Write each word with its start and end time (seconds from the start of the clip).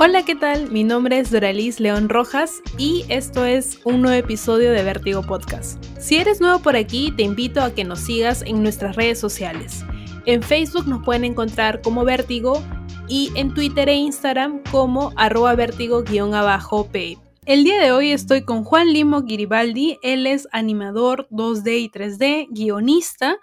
Hola, 0.00 0.24
¿qué 0.24 0.36
tal? 0.36 0.70
Mi 0.70 0.84
nombre 0.84 1.18
es 1.18 1.32
Doralis 1.32 1.80
León 1.80 2.08
Rojas 2.08 2.62
y 2.78 3.04
esto 3.08 3.44
es 3.44 3.80
un 3.82 4.00
nuevo 4.00 4.16
episodio 4.16 4.70
de 4.70 4.84
Vértigo 4.84 5.22
Podcast. 5.22 5.84
Si 5.98 6.18
eres 6.18 6.40
nuevo 6.40 6.60
por 6.60 6.76
aquí, 6.76 7.10
te 7.16 7.24
invito 7.24 7.60
a 7.60 7.74
que 7.74 7.82
nos 7.82 7.98
sigas 7.98 8.42
en 8.42 8.62
nuestras 8.62 8.94
redes 8.94 9.18
sociales. 9.18 9.84
En 10.24 10.40
Facebook 10.44 10.86
nos 10.86 11.04
pueden 11.04 11.24
encontrar 11.24 11.82
como 11.82 12.04
Vértigo 12.04 12.62
y 13.08 13.32
en 13.34 13.52
Twitter 13.52 13.88
e 13.88 13.94
Instagram 13.94 14.62
como 14.70 15.12
arroba 15.16 15.56
vértigo-p. 15.56 17.18
El 17.44 17.64
día 17.64 17.82
de 17.82 17.90
hoy 17.90 18.12
estoy 18.12 18.44
con 18.44 18.62
Juan 18.62 18.92
Limo 18.92 19.24
Giribaldi, 19.24 19.98
él 20.04 20.28
es 20.28 20.46
animador 20.52 21.26
2D 21.32 21.76
y 21.76 21.90
3D, 21.90 22.46
guionista 22.50 23.36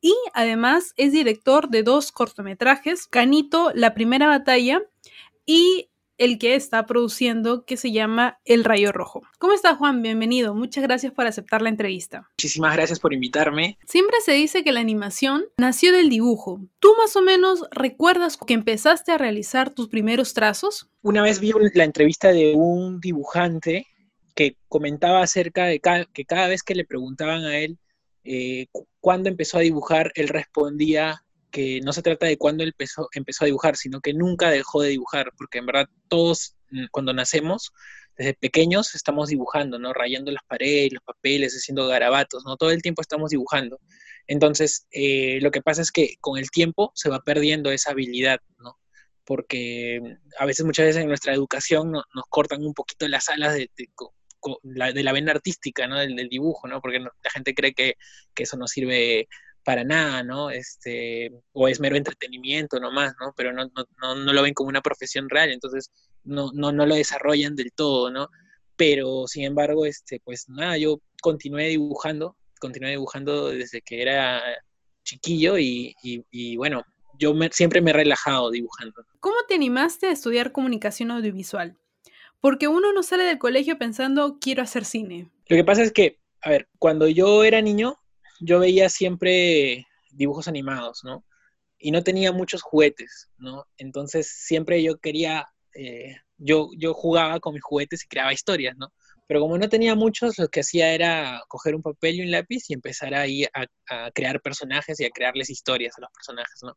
y 0.00 0.16
además 0.34 0.92
es 0.96 1.12
director 1.12 1.68
de 1.68 1.84
dos 1.84 2.10
cortometrajes, 2.10 3.06
Canito, 3.06 3.70
La 3.76 3.94
Primera 3.94 4.26
Batalla 4.26 4.82
y 5.46 5.89
el 6.20 6.38
que 6.38 6.54
está 6.54 6.84
produciendo 6.84 7.64
que 7.64 7.78
se 7.78 7.92
llama 7.92 8.38
El 8.44 8.62
Rayo 8.62 8.92
Rojo. 8.92 9.22
¿Cómo 9.38 9.54
está 9.54 9.74
Juan? 9.74 10.02
Bienvenido. 10.02 10.54
Muchas 10.54 10.84
gracias 10.84 11.14
por 11.14 11.26
aceptar 11.26 11.62
la 11.62 11.70
entrevista. 11.70 12.28
Muchísimas 12.36 12.76
gracias 12.76 13.00
por 13.00 13.14
invitarme. 13.14 13.78
Siempre 13.86 14.18
se 14.22 14.32
dice 14.32 14.62
que 14.62 14.70
la 14.70 14.80
animación 14.80 15.46
nació 15.56 15.92
del 15.94 16.10
dibujo. 16.10 16.60
¿Tú 16.78 16.90
más 16.98 17.16
o 17.16 17.22
menos 17.22 17.64
recuerdas 17.70 18.36
que 18.36 18.52
empezaste 18.52 19.12
a 19.12 19.18
realizar 19.18 19.70
tus 19.70 19.88
primeros 19.88 20.34
trazos? 20.34 20.90
Una 21.00 21.22
vez 21.22 21.40
vi 21.40 21.54
la 21.72 21.84
entrevista 21.84 22.32
de 22.32 22.52
un 22.54 23.00
dibujante 23.00 23.86
que 24.34 24.58
comentaba 24.68 25.22
acerca 25.22 25.64
de 25.64 25.80
que 25.80 26.24
cada 26.26 26.48
vez 26.48 26.62
que 26.62 26.74
le 26.74 26.84
preguntaban 26.84 27.44
a 27.44 27.56
él 27.56 27.78
eh, 28.24 28.66
cuándo 29.00 29.30
empezó 29.30 29.56
a 29.56 29.62
dibujar, 29.62 30.12
él 30.14 30.28
respondía 30.28 31.24
que 31.50 31.80
no 31.82 31.92
se 31.92 32.02
trata 32.02 32.26
de 32.26 32.38
cuándo 32.38 32.64
empezó, 32.64 33.08
empezó 33.12 33.44
a 33.44 33.46
dibujar, 33.46 33.76
sino 33.76 34.00
que 34.00 34.14
nunca 34.14 34.50
dejó 34.50 34.82
de 34.82 34.90
dibujar, 34.90 35.32
porque 35.36 35.58
en 35.58 35.66
verdad 35.66 35.88
todos 36.08 36.56
mm, 36.70 36.86
cuando 36.90 37.12
nacemos, 37.12 37.72
desde 38.16 38.34
pequeños, 38.34 38.94
estamos 38.94 39.28
dibujando, 39.30 39.78
¿no? 39.78 39.92
Rayando 39.94 40.30
las 40.30 40.44
paredes, 40.44 40.92
los 40.92 41.02
papeles, 41.02 41.54
haciendo 41.54 41.86
garabatos, 41.88 42.44
¿no? 42.44 42.56
Todo 42.56 42.70
el 42.70 42.82
tiempo 42.82 43.00
estamos 43.02 43.30
dibujando. 43.30 43.80
Entonces, 44.26 44.86
eh, 44.90 45.38
lo 45.40 45.50
que 45.50 45.62
pasa 45.62 45.82
es 45.82 45.90
que 45.90 46.16
con 46.20 46.38
el 46.38 46.50
tiempo 46.50 46.92
se 46.94 47.08
va 47.08 47.20
perdiendo 47.20 47.70
esa 47.70 47.92
habilidad, 47.92 48.38
¿no? 48.58 48.78
Porque 49.24 50.00
a 50.38 50.44
veces, 50.44 50.66
muchas 50.66 50.86
veces 50.86 51.02
en 51.02 51.08
nuestra 51.08 51.32
educación 51.32 51.92
nos 51.92 52.24
cortan 52.28 52.64
un 52.64 52.74
poquito 52.74 53.08
las 53.08 53.28
alas 53.28 53.54
de, 53.54 53.70
la, 54.62 54.92
de 54.92 55.02
la 55.02 55.12
vena 55.12 55.32
artística, 55.32 55.86
¿no? 55.86 55.98
Del, 55.98 56.28
dibujo, 56.28 56.68
¿no? 56.68 56.80
Porque 56.80 56.98
la 57.00 57.30
gente 57.32 57.54
cree 57.54 57.72
que, 57.72 57.94
que 58.34 58.42
eso 58.42 58.56
no 58.56 58.66
sirve 58.66 59.28
para 59.64 59.84
nada, 59.84 60.22
¿no? 60.22 60.50
Este, 60.50 61.30
o 61.52 61.68
es 61.68 61.80
mero 61.80 61.96
entretenimiento 61.96 62.80
nomás, 62.80 63.14
¿no? 63.20 63.32
Pero 63.36 63.52
no, 63.52 63.64
no, 63.64 64.14
no, 64.14 64.32
lo 64.32 64.42
ven 64.42 64.54
como 64.54 64.68
una 64.68 64.80
profesión 64.80 65.28
real, 65.28 65.50
entonces 65.50 65.90
no, 66.24 66.50
no, 66.54 66.72
no 66.72 66.86
lo 66.86 66.94
desarrollan 66.94 67.56
del 67.56 67.72
todo, 67.72 68.10
¿no? 68.10 68.28
Pero 68.76 69.26
sin 69.26 69.44
embargo, 69.44 69.84
este, 69.84 70.20
pues 70.24 70.48
nada, 70.48 70.78
yo 70.78 71.00
continué 71.20 71.68
dibujando, 71.68 72.36
continué 72.58 72.90
dibujando 72.90 73.50
desde 73.50 73.82
que 73.82 74.02
era 74.02 74.42
chiquillo 75.04 75.58
y, 75.58 75.94
y, 76.02 76.56
bueno, 76.56 76.82
yo 77.18 77.34
siempre 77.50 77.80
me 77.80 77.90
he 77.90 77.94
relajado 77.94 78.50
dibujando. 78.50 79.04
¿Cómo 79.20 79.36
te 79.46 79.54
animaste 79.54 80.06
a 80.06 80.12
estudiar 80.12 80.52
comunicación 80.52 81.10
audiovisual? 81.10 81.76
Porque 82.40 82.68
uno 82.68 82.92
no 82.92 83.02
sale 83.02 83.24
del 83.24 83.38
colegio 83.38 83.76
pensando, 83.76 84.38
quiero 84.40 84.62
hacer 84.62 84.86
cine. 84.86 85.30
Lo 85.48 85.56
que 85.56 85.64
pasa 85.64 85.82
es 85.82 85.92
que, 85.92 86.18
a 86.40 86.50
ver, 86.50 86.68
cuando 86.78 87.06
yo 87.06 87.44
era 87.44 87.60
niño, 87.60 87.99
yo 88.40 88.58
veía 88.58 88.88
siempre 88.88 89.86
dibujos 90.10 90.48
animados, 90.48 91.02
¿no? 91.04 91.24
Y 91.78 91.92
no 91.92 92.02
tenía 92.02 92.32
muchos 92.32 92.62
juguetes, 92.62 93.30
¿no? 93.38 93.66
Entonces 93.76 94.28
siempre 94.28 94.82
yo 94.82 94.98
quería, 94.98 95.46
eh, 95.74 96.16
yo, 96.36 96.70
yo 96.76 96.94
jugaba 96.94 97.40
con 97.40 97.54
mis 97.54 97.62
juguetes 97.62 98.04
y 98.04 98.08
creaba 98.08 98.32
historias, 98.32 98.76
¿no? 98.76 98.92
Pero 99.30 99.40
como 99.42 99.56
no 99.58 99.68
tenía 99.68 99.94
muchos, 99.94 100.38
lo 100.38 100.48
que 100.48 100.60
hacía 100.60 100.92
era 100.92 101.44
coger 101.46 101.76
un 101.76 101.82
papel 101.82 102.16
y 102.16 102.22
un 102.22 102.32
lápiz 102.32 102.64
y 102.68 102.74
empezar 102.74 103.14
ahí 103.14 103.44
a, 103.44 104.10
crear 104.12 104.40
personajes 104.42 104.98
y 104.98 105.04
a 105.04 105.10
crearles 105.10 105.50
historias 105.50 105.96
a 105.96 106.00
los 106.00 106.10
personajes, 106.10 106.60
¿no? 106.64 106.76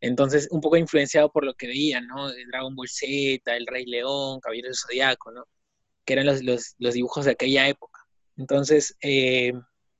Entonces, 0.00 0.46
un 0.50 0.60
poco 0.60 0.76
influenciado 0.76 1.32
por 1.32 1.44
lo 1.46 1.54
que 1.54 1.68
veía, 1.68 2.02
¿no? 2.02 2.30
Dragon 2.50 2.74
Ball 2.76 2.88
Z, 2.88 3.40
El 3.56 3.66
Rey 3.66 3.86
León, 3.86 4.40
Caballero 4.40 4.68
del 4.68 4.76
Zodiaco, 4.76 5.32
¿no? 5.32 5.44
Que 6.04 6.12
eran 6.12 6.26
los, 6.26 6.42
los, 6.42 6.74
los, 6.78 6.92
dibujos 6.94 7.24
de 7.24 7.30
aquella 7.30 7.66
época. 7.66 7.98
Entonces, 8.36 8.94
eh, 9.00 9.54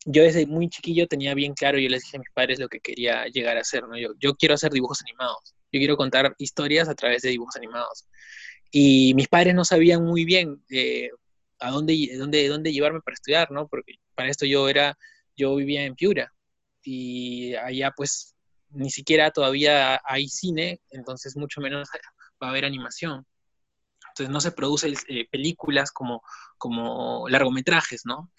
yo 0.07 0.23
desde 0.23 0.47
muy 0.47 0.69
chiquillo 0.69 1.09
tenía 1.09 1.35
bien 1.35 1.53
claro, 1.53 1.79
yo 1.79 1.89
les 1.89 2.03
dije 2.03 2.17
a 2.17 2.21
mis 2.21 2.31
padres 2.33 2.61
lo 2.61 2.69
que 2.69 2.81
quería 2.81 3.27
llegar 3.27 3.57
a 3.57 3.61
hacer, 3.61 3.87
¿no? 3.89 3.99
Yo, 3.99 4.11
yo 4.19 4.35
quiero 4.37 4.55
hacer 4.55 4.73
dibujos 4.73 5.03
animados, 5.03 5.55
yo 5.73 5.79
quiero 5.81 5.97
contar 5.97 6.35
historias 6.39 6.89
a 6.89 6.95
través 6.95 7.23
de 7.23 7.31
dibujos 7.31 7.57
animados. 7.57 8.07
Y 8.71 9.15
mis 9.15 9.29
padres 9.29 9.55
no 9.55 9.65
sabían 9.65 10.05
muy 10.05 10.25
bien 10.25 10.65
eh, 10.71 11.11
a 11.59 11.71
dónde, 11.73 12.17
dónde, 12.17 12.49
dónde 12.49 12.73
llevarme 12.73 13.01
para 13.01 13.15
estudiar, 13.15 13.51
¿no? 13.51 13.67
Porque 13.67 13.95
para 14.15 14.29
esto 14.31 14.47
yo 14.47 14.69
era, 14.69 14.97
yo 15.37 15.57
vivía 15.57 15.85
en 15.85 15.97
Piura 15.97 16.33
y 16.83 17.55
allá 17.57 17.91
pues 17.97 18.37
ni 18.71 18.91
siquiera 18.91 19.33
todavía 19.33 20.01
hay 20.05 20.29
cine, 20.29 20.81
entonces 20.91 21.37
mucho 21.37 21.61
menos 21.61 21.89
va 22.41 22.47
a 22.47 22.51
haber 22.51 22.65
animación. 22.65 23.27
Entonces 24.11 24.33
no 24.33 24.41
se 24.41 24.53
producen 24.53 24.95
eh, 25.09 25.27
películas 25.31 25.91
como, 25.91 26.23
como 26.59 27.29
largometrajes, 27.29 28.03
¿no? 28.05 28.31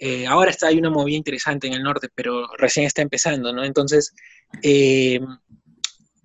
Eh, 0.00 0.26
ahora 0.26 0.50
está, 0.50 0.68
hay 0.68 0.78
una 0.78 0.90
movida 0.90 1.16
interesante 1.16 1.66
en 1.66 1.74
el 1.74 1.82
norte, 1.82 2.08
pero 2.14 2.48
recién 2.56 2.86
está 2.86 3.02
empezando, 3.02 3.52
¿no? 3.52 3.64
Entonces, 3.64 4.14
eh, 4.62 5.20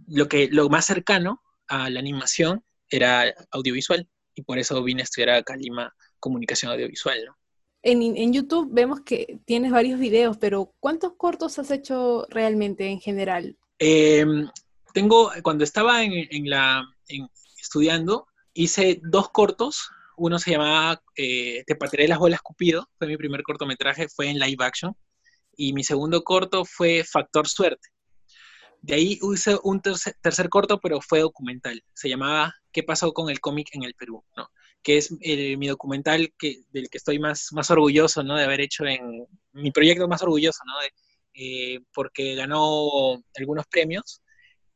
lo, 0.08 0.28
que, 0.28 0.48
lo 0.52 0.70
más 0.70 0.86
cercano 0.86 1.42
a 1.68 1.90
la 1.90 2.00
animación 2.00 2.64
era 2.90 3.34
audiovisual, 3.52 4.08
y 4.36 4.44
por 4.44 4.60
eso 4.60 4.82
vine 4.84 5.02
a 5.02 5.06
estudiar 5.06 5.30
a 5.32 5.44
Calima 5.44 5.94
Comunicación 6.20 6.72
Audiovisual, 6.72 7.26
¿no? 7.26 7.38
En, 7.86 8.32
YouTube 8.32 8.70
vemos 8.72 9.02
que 9.02 9.40
tienes 9.46 9.72
varios 9.72 10.00
videos, 10.00 10.38
pero 10.38 10.74
¿cuántos 10.80 11.16
cortos 11.18 11.60
has 11.60 11.70
hecho 11.70 12.26
realmente 12.30 12.88
en 12.88 13.02
general? 13.02 13.58
Em, 13.78 14.48
tengo, 14.94 15.32
cuando 15.44 15.66
estaba 15.66 16.02
en, 16.02 16.50
la, 16.50 16.86
estudiando, 17.58 18.28
hice 18.54 19.02
dos 19.04 19.32
cortos 19.32 19.90
uno 20.18 20.40
se 20.40 20.52
llamaba 20.52 21.02
eh, 21.16 21.64
Te 21.66 21.76
patearé 21.76 22.08
las 22.08 22.20
bolas 22.20 22.42
Cupido, 22.42 22.88
fue 22.98 23.08
mi 23.08 23.18
primer 23.18 23.44
cortometraje, 23.44 24.08
fue 24.10 24.30
en 24.30 24.40
live 24.40 24.64
action. 24.64 24.96
Y 25.56 25.74
mi 25.74 25.84
segundo 25.84 26.24
corto 26.24 26.66
fue 26.66 27.04
Factor 27.04 27.48
Suerte. 27.48 27.90
De 28.82 28.96
ahí 28.96 29.20
hice 29.34 29.58
un 29.64 29.82
tercer, 29.82 30.50
corto, 30.50 30.80
pero 30.80 31.00
fue 31.00 31.20
documental. 31.20 31.82
Se 31.94 32.10
llamaba 32.10 32.54
¿Qué 32.72 32.84
pasó 32.84 33.14
con 33.14 33.30
el 33.30 33.40
cómic 33.40 33.70
en 33.74 33.84
el 33.84 33.94
Perú? 33.94 34.26
¿no? 34.36 34.50
Que 34.82 34.98
es 34.98 35.16
eh, 35.22 35.56
mi 35.58 35.68
documental 35.68 36.34
que, 36.38 36.64
del 36.72 36.90
que 36.90 36.98
estoy 36.98 37.20
más, 37.20 37.50
más 37.54 37.70
orgulloso 37.72 38.24
¿no? 38.24 38.36
de 38.36 38.44
haber 38.44 38.62
hecho 38.62 38.86
en 38.86 39.26
mi 39.54 39.72
proyecto 39.72 40.08
más 40.08 40.22
orgulloso, 40.24 40.64
¿no? 40.66 40.74
Eh, 41.36 41.80
porque 41.94 42.36
ganó 42.36 43.24
algunos 43.36 43.66
premios 43.68 44.23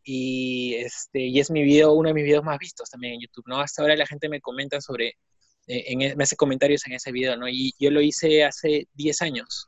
y, 0.10 0.76
este, 0.76 1.20
y 1.20 1.38
es 1.42 1.52
mi 1.52 1.64
video, 1.64 1.92
uno 1.92 2.08
de 2.08 2.14
mis 2.14 2.24
videos 2.24 2.44
más 2.44 2.58
vistos 2.60 2.90
también 2.90 3.16
en 3.16 3.22
YouTube, 3.22 3.44
¿no? 3.46 3.60
Hasta 3.60 3.82
ahora 3.82 3.98
la 3.98 4.08
gente 4.08 4.30
me 4.30 4.40
comenta 4.40 4.80
sobre, 4.80 5.10
eh, 5.68 5.84
en, 5.88 6.02
e, 6.02 6.16
me 6.16 6.24
hace 6.24 6.38
comentarios 6.38 6.88
en 6.88 6.94
ese 6.94 7.12
video, 7.12 7.36
¿no? 7.36 7.50
Y 7.50 7.74
yo 7.78 7.92
lo 7.92 8.00
hice 8.00 8.46
hace 8.46 8.88
10 8.94 9.22
años. 9.22 9.68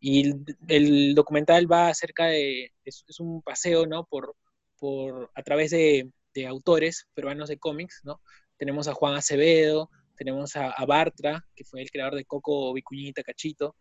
Y 0.00 0.32
el, 0.68 1.14
documental 1.14 1.70
va 1.70 1.88
acerca 1.88 2.24
de, 2.26 2.72
es, 2.86 3.04
un 3.20 3.42
paseo, 3.42 3.86
¿no? 3.86 4.06
Por, 4.06 4.34
por, 4.78 5.30
a 5.34 5.42
través 5.42 5.72
de, 5.72 6.10
de 6.34 6.46
autores 6.46 7.06
peruanos 7.12 7.50
de 7.50 7.58
cómics, 7.58 8.00
¿no? 8.02 8.22
Tenemos 8.56 8.88
a 8.88 8.94
Juan 8.94 9.14
Acevedo, 9.14 9.90
tenemos 10.16 10.56
a, 10.56 10.72
Bartra, 10.86 11.44
que 11.54 11.64
fue 11.64 11.82
el 11.82 11.90
creador 11.90 12.14
de 12.14 12.24
Coco, 12.24 12.72
Vicuñita, 12.72 13.22
Cachito, 13.22 13.76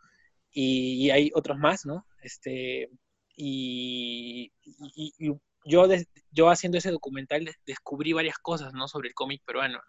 y, 0.51 1.09
hay 1.09 1.31
otros 1.33 1.57
más, 1.57 1.85
¿no? 1.85 2.05
Este, 2.21 2.89
y, 3.37 4.51
y, 4.95 5.31
yo, 5.65 5.87
yo 6.31 6.49
haciendo 6.49 6.77
ese 6.77 6.91
documental 6.91 7.49
descubrí 7.65 8.13
varias 8.13 8.37
cosas, 8.37 8.73
¿no? 8.73 8.87
Sobre 8.87 9.09
el 9.09 9.13
cómic 9.13 9.41
peruano. 9.45 9.81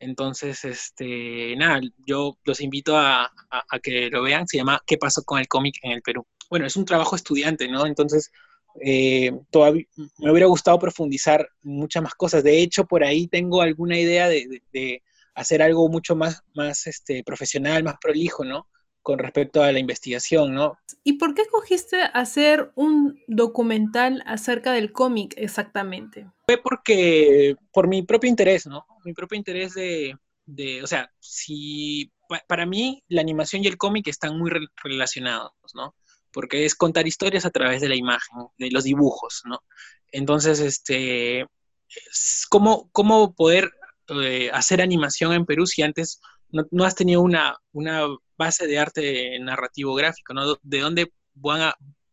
Entonces, 0.00 0.64
este, 0.64 1.56
nada, 1.56 1.80
yo 2.06 2.38
los 2.44 2.60
invito 2.60 2.96
a, 2.96 3.30
que 3.82 4.08
lo 4.10 4.22
vean. 4.22 4.46
Se 4.46 4.56
llama 4.56 4.82
¿Qué 4.86 4.96
pasó 4.96 5.22
con 5.24 5.40
el 5.40 5.48
cómic 5.48 5.76
en 5.82 5.92
el 5.92 6.02
Perú? 6.02 6.26
Bueno, 6.48 6.66
es 6.66 6.76
un 6.76 6.84
trabajo 6.84 7.16
estudiante, 7.16 7.68
¿no? 7.68 7.84
Entonces, 7.84 8.30
eh, 8.80 9.32
todavía 9.50 9.84
me 10.18 10.30
hubiera 10.30 10.46
gustado 10.46 10.78
profundizar 10.78 11.48
muchas 11.62 12.02
más 12.02 12.14
cosas. 12.14 12.44
De 12.44 12.60
hecho, 12.62 12.86
por 12.86 13.02
ahí 13.02 13.26
tengo 13.26 13.60
alguna 13.60 13.98
idea 13.98 14.28
de, 14.28 14.62
de 14.72 15.02
hacer 15.34 15.62
algo 15.62 15.88
mucho 15.88 16.14
más, 16.14 16.42
más 16.54 16.86
este, 16.86 17.24
profesional, 17.24 17.82
más 17.82 17.96
prolijo, 18.00 18.44
¿no? 18.44 18.68
Con 19.08 19.18
respecto 19.18 19.62
a 19.62 19.72
la 19.72 19.78
investigación, 19.78 20.52
¿no? 20.52 20.78
¿Y 21.02 21.14
por 21.14 21.34
qué 21.34 21.40
escogiste 21.40 22.02
hacer 22.12 22.72
un 22.74 23.18
documental 23.26 24.22
acerca 24.26 24.72
del 24.72 24.92
cómic 24.92 25.32
exactamente? 25.38 26.26
Fue 26.44 26.58
porque, 26.58 27.56
por 27.72 27.88
mi 27.88 28.02
propio 28.02 28.28
interés, 28.28 28.66
¿no? 28.66 28.84
Mi 29.06 29.14
propio 29.14 29.38
interés 29.38 29.72
de, 29.72 30.14
de 30.44 30.82
o 30.82 30.86
sea, 30.86 31.10
si, 31.20 32.12
para 32.46 32.66
mí 32.66 33.02
la 33.08 33.22
animación 33.22 33.64
y 33.64 33.68
el 33.68 33.78
cómic 33.78 34.08
están 34.08 34.38
muy 34.38 34.50
relacionados, 34.84 35.52
¿no? 35.72 35.94
Porque 36.30 36.66
es 36.66 36.74
contar 36.74 37.06
historias 37.06 37.46
a 37.46 37.50
través 37.50 37.80
de 37.80 37.88
la 37.88 37.96
imagen, 37.96 38.48
de 38.58 38.70
los 38.70 38.84
dibujos, 38.84 39.40
¿no? 39.46 39.62
Entonces, 40.12 40.60
este, 40.60 41.46
¿cómo, 42.50 42.90
cómo 42.92 43.32
poder 43.32 43.70
eh, 44.08 44.50
hacer 44.52 44.82
animación 44.82 45.32
en 45.32 45.46
Perú 45.46 45.66
si 45.66 45.80
antes 45.80 46.20
no, 46.50 46.84
has 46.84 46.94
tenido 46.94 47.22
una, 47.22 47.56
una, 47.72 48.06
base 48.38 48.66
de 48.66 48.78
arte 48.78 49.38
narrativo 49.40 49.94
gráfico? 49.94 50.32
¿no? 50.32 50.54
¿De 50.62 50.80
dónde 50.80 51.12
van 51.34 51.72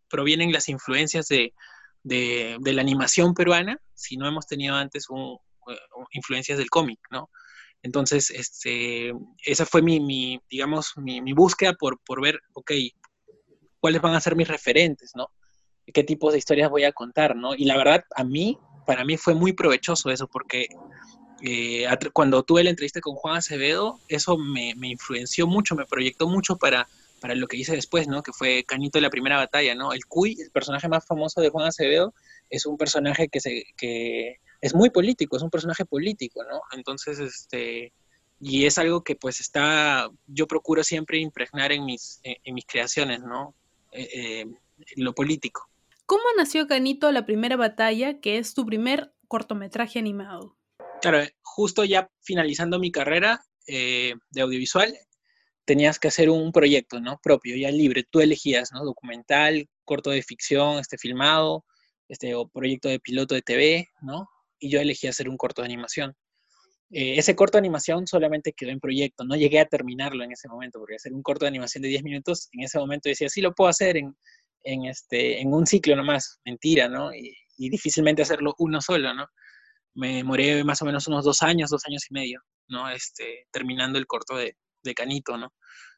provienen 0.10 0.52
las 0.52 0.70
influencias 0.70 1.28
de, 1.28 1.54
de, 2.04 2.74
la 2.74 2.82
animación 2.82 3.34
peruana 3.34 3.80
si 3.94 4.18
no 4.18 4.28
hemos 4.28 4.46
tenido 4.46 4.76
antes 4.76 5.08
eh, 5.10 5.78
influencias 6.12 6.58
del 6.58 6.70
cómic, 6.70 7.00
¿no? 7.12 7.30
Entonces, 7.82 8.32
este, 8.32 9.14
esa 9.46 9.66
fue 9.66 9.82
mi, 9.82 10.40
digamos, 10.50 10.94
mi, 10.98 11.22
mi, 11.22 11.34
búsqueda 11.34 11.74
por, 11.74 12.00
por 12.00 12.22
ver, 12.22 12.40
ok, 12.54 12.72
cuáles 13.80 14.02
van 14.02 14.16
a 14.16 14.22
ser 14.22 14.36
mis 14.36 14.48
referentes, 14.48 15.12
¿no? 15.16 15.30
¿Qué 15.94 16.04
tipos 16.04 16.34
de 16.34 16.40
historias 16.40 16.70
voy 16.70 16.84
a 16.84 16.94
contar, 16.94 17.36
¿no? 17.36 17.54
Y 17.54 17.66
la 17.66 17.78
verdad, 17.78 18.04
a 18.16 18.24
mí, 18.24 18.58
para 18.88 19.06
mí 19.06 19.18
fue 19.18 19.36
muy 19.36 19.54
provechoso 19.54 20.10
eso, 20.10 20.28
porque 20.28 20.68
eh, 21.48 21.88
cuando 22.12 22.42
tuve 22.42 22.64
la 22.64 22.72
entrevista 22.72 23.02
con 23.02 23.16
Juan 23.16 23.38
Acevedo, 23.38 24.00
eso 24.08 24.38
me, 24.38 24.74
influenció 24.82 25.46
mucho, 25.46 25.76
me 25.76 25.86
proyectó 25.86 26.28
mucho 26.28 26.56
para, 26.56 26.88
para 27.22 27.36
lo 27.36 27.48
que 27.48 27.58
hice 27.58 27.76
después, 27.76 28.08
¿no? 28.08 28.24
Que 28.24 28.34
fue 28.34 28.64
Canito 28.64 28.98
de 28.98 29.04
la 29.04 29.12
primera 29.12 29.38
batalla, 29.38 29.76
¿no? 29.76 29.94
El 29.94 30.06
Cuy, 30.08 30.36
el 30.42 30.50
personaje 30.50 30.88
más 30.88 31.06
famoso 31.06 31.42
de 31.42 31.50
Juan 31.50 31.68
Acevedo, 31.68 32.16
es 32.50 32.66
un 32.66 32.78
personaje 32.78 33.28
que, 33.28 33.40
se, 33.40 33.64
que 33.78 34.40
es 34.60 34.74
muy 34.74 34.90
político, 34.90 35.38
es 35.38 35.44
un 35.44 35.52
personaje 35.52 35.86
político, 35.86 36.44
¿no? 36.44 36.62
Entonces, 36.72 37.20
este, 37.20 37.94
y 38.40 38.66
es 38.66 38.80
algo 38.80 39.04
que 39.04 39.16
pues 39.16 39.40
está, 39.40 40.10
yo 40.26 40.48
procuro 40.48 40.84
siempre 40.84 41.20
impregnar 41.20 41.72
en 41.72 41.86
mis, 41.86 42.22
en, 42.24 42.56
mis 42.56 42.66
creaciones, 42.66 43.22
¿no? 43.22 43.54
Eh, 43.92 44.10
eh, 44.14 44.46
lo 44.96 45.14
político. 45.14 45.70
¿Cómo 46.08 46.24
nació 46.38 46.68
Canito 46.68 47.12
la 47.12 47.28
primera 47.28 47.56
batalla, 47.56 48.20
que 48.20 48.40
es 48.40 48.56
tu 48.56 48.66
primer 48.66 49.14
cortometraje 49.28 50.00
animado? 50.00 50.56
Claro, 51.06 51.24
justo 51.44 51.84
ya 51.86 52.10
finalizando 52.24 52.80
mi 52.80 52.90
carrera 52.90 53.40
eh, 53.68 54.16
de 54.32 54.42
audiovisual, 54.42 54.92
tenías 55.64 56.00
que 56.00 56.08
hacer 56.08 56.32
un 56.32 56.52
proyecto, 56.52 57.00
¿no? 57.00 57.20
Propio, 57.22 57.56
ya 57.56 57.70
libre. 57.70 58.06
Tú 58.10 58.22
elegías, 58.22 58.72
¿no? 58.74 58.84
Documental, 58.84 59.68
corto 59.84 60.10
de 60.10 60.24
ficción, 60.24 60.80
este 60.80 60.98
filmado, 60.98 61.64
este, 62.10 62.34
o 62.34 62.48
proyecto 62.48 62.90
de 62.90 63.00
piloto 63.00 63.36
de 63.36 63.44
TV, 63.44 63.88
¿no? 64.02 64.28
Y 64.58 64.72
yo 64.72 64.80
elegí 64.82 65.06
hacer 65.06 65.30
un 65.30 65.38
corto 65.38 65.62
de 65.62 65.68
animación. 65.68 66.16
Eh, 66.90 67.20
ese 67.20 67.36
corto 67.36 67.60
de 67.60 67.60
animación 67.60 68.08
solamente 68.08 68.54
quedó 68.54 68.72
en 68.72 68.80
proyecto, 68.80 69.26
no 69.26 69.36
llegué 69.36 69.60
a 69.60 69.68
terminarlo 69.68 70.24
en 70.24 70.32
ese 70.32 70.48
momento, 70.48 70.80
porque 70.80 70.96
hacer 70.96 71.14
un 71.14 71.22
corto 71.22 71.46
de 71.46 71.50
animación 71.50 71.84
de 71.84 71.90
10 71.90 72.02
minutos, 72.02 72.50
en 72.52 72.64
ese 72.64 72.80
momento 72.80 73.10
decía, 73.10 73.30
sí 73.30 73.42
lo 73.42 73.54
puedo 73.54 73.70
hacer 73.70 73.96
en, 73.96 74.16
este, 74.88 75.40
en 75.40 75.54
un 75.54 75.68
ciclo 75.68 75.96
nomás, 75.96 76.40
mentira, 76.44 76.90
¿no? 76.90 77.14
Y, 77.14 77.32
difícilmente 77.58 78.24
hacerlo 78.24 78.56
uno 78.58 78.82
solo, 78.82 79.14
¿no? 79.14 79.28
Me 79.96 80.18
demoré 80.18 80.64
más 80.64 80.82
o 80.82 80.86
menos 80.86 81.08
unos 81.08 81.26
dos 81.26 81.42
años, 81.42 81.70
dos 81.70 81.84
años 81.88 82.06
y 82.10 82.14
medio, 82.14 82.42
¿no? 82.68 82.90
Este, 82.90 83.48
terminando 83.52 83.98
el 83.98 84.08
corto 84.08 84.36
de, 84.36 84.56
de 84.84 84.94
Canito, 84.94 85.38
¿no? 85.38 85.54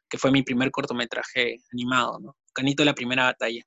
Que 0.09 0.17
fue 0.17 0.31
mi 0.31 0.43
primer 0.43 0.71
cortometraje 0.71 1.57
animado, 1.73 2.19
¿no? 2.19 2.37
Canito 2.53 2.85
la 2.85 2.93
primera 2.93 3.25
batalla. 3.25 3.61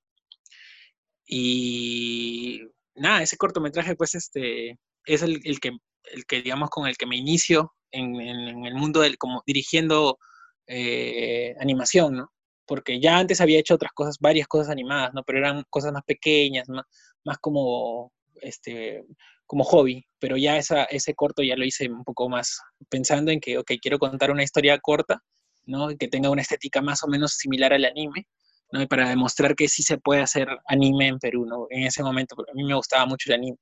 Y 1.26 2.60
nada, 2.96 3.22
ese 3.22 3.36
cortometraje, 3.36 3.94
pues, 3.96 4.14
este, 4.14 4.78
es 5.04 5.22
el, 5.22 5.40
el 5.44 5.60
que, 5.60 5.70
el 6.12 6.26
que, 6.26 6.42
digamos, 6.42 6.70
con 6.70 6.88
el 6.88 6.96
que 6.96 7.06
me 7.06 7.16
inicio 7.16 7.72
en, 7.92 8.20
en, 8.20 8.64
el 8.66 8.74
mundo 8.74 9.00
del, 9.00 9.18
como 9.18 9.42
dirigiendo 9.46 10.18
eh, 10.66 11.54
animación, 11.60 12.16
¿no? 12.16 12.32
Porque 12.66 13.00
ya 13.00 13.18
antes 13.18 13.40
había 13.40 13.58
hecho 13.58 13.74
otras 13.74 13.92
cosas, 13.92 14.16
varias 14.20 14.48
cosas 14.48 14.70
animadas, 14.70 15.12
¿no? 15.14 15.22
Pero 15.24 15.38
eran 15.38 15.64
cosas 15.70 15.92
más 15.92 16.04
pequeñas, 16.04 16.68
más, 16.68 16.84
más 17.24 17.38
como, 17.38 18.12
este, 18.42 19.04
como 19.46 19.64
hobby, 19.64 20.06
pero 20.18 20.36
ya 20.36 20.56
esa, 20.56 20.84
ese 20.84 21.14
corto 21.14 21.42
ya 21.42 21.56
lo 21.56 21.64
hice 21.64 21.90
un 21.90 22.04
poco 22.04 22.28
más 22.28 22.60
pensando 22.88 23.30
en 23.32 23.40
que, 23.40 23.58
ok, 23.58 23.72
quiero 23.80 23.98
contar 23.98 24.30
una 24.30 24.44
historia 24.44 24.78
corta, 24.78 25.22
¿no? 25.66 25.88
Que 25.98 26.08
tenga 26.08 26.30
una 26.30 26.42
estética 26.42 26.80
más 26.80 27.02
o 27.02 27.08
menos 27.08 27.32
similar 27.32 27.72
al 27.72 27.84
anime, 27.84 28.26
¿no? 28.72 28.80
Y 28.80 28.86
para 28.86 29.08
demostrar 29.08 29.54
que 29.56 29.68
sí 29.68 29.82
se 29.82 29.98
puede 29.98 30.22
hacer 30.22 30.48
anime 30.66 31.08
en 31.08 31.18
Perú, 31.18 31.46
¿no? 31.46 31.66
En 31.70 31.84
ese 31.84 32.02
momento, 32.02 32.36
a 32.38 32.54
mí 32.54 32.64
me 32.64 32.74
gustaba 32.74 33.06
mucho 33.06 33.30
el 33.30 33.40
anime. 33.40 33.58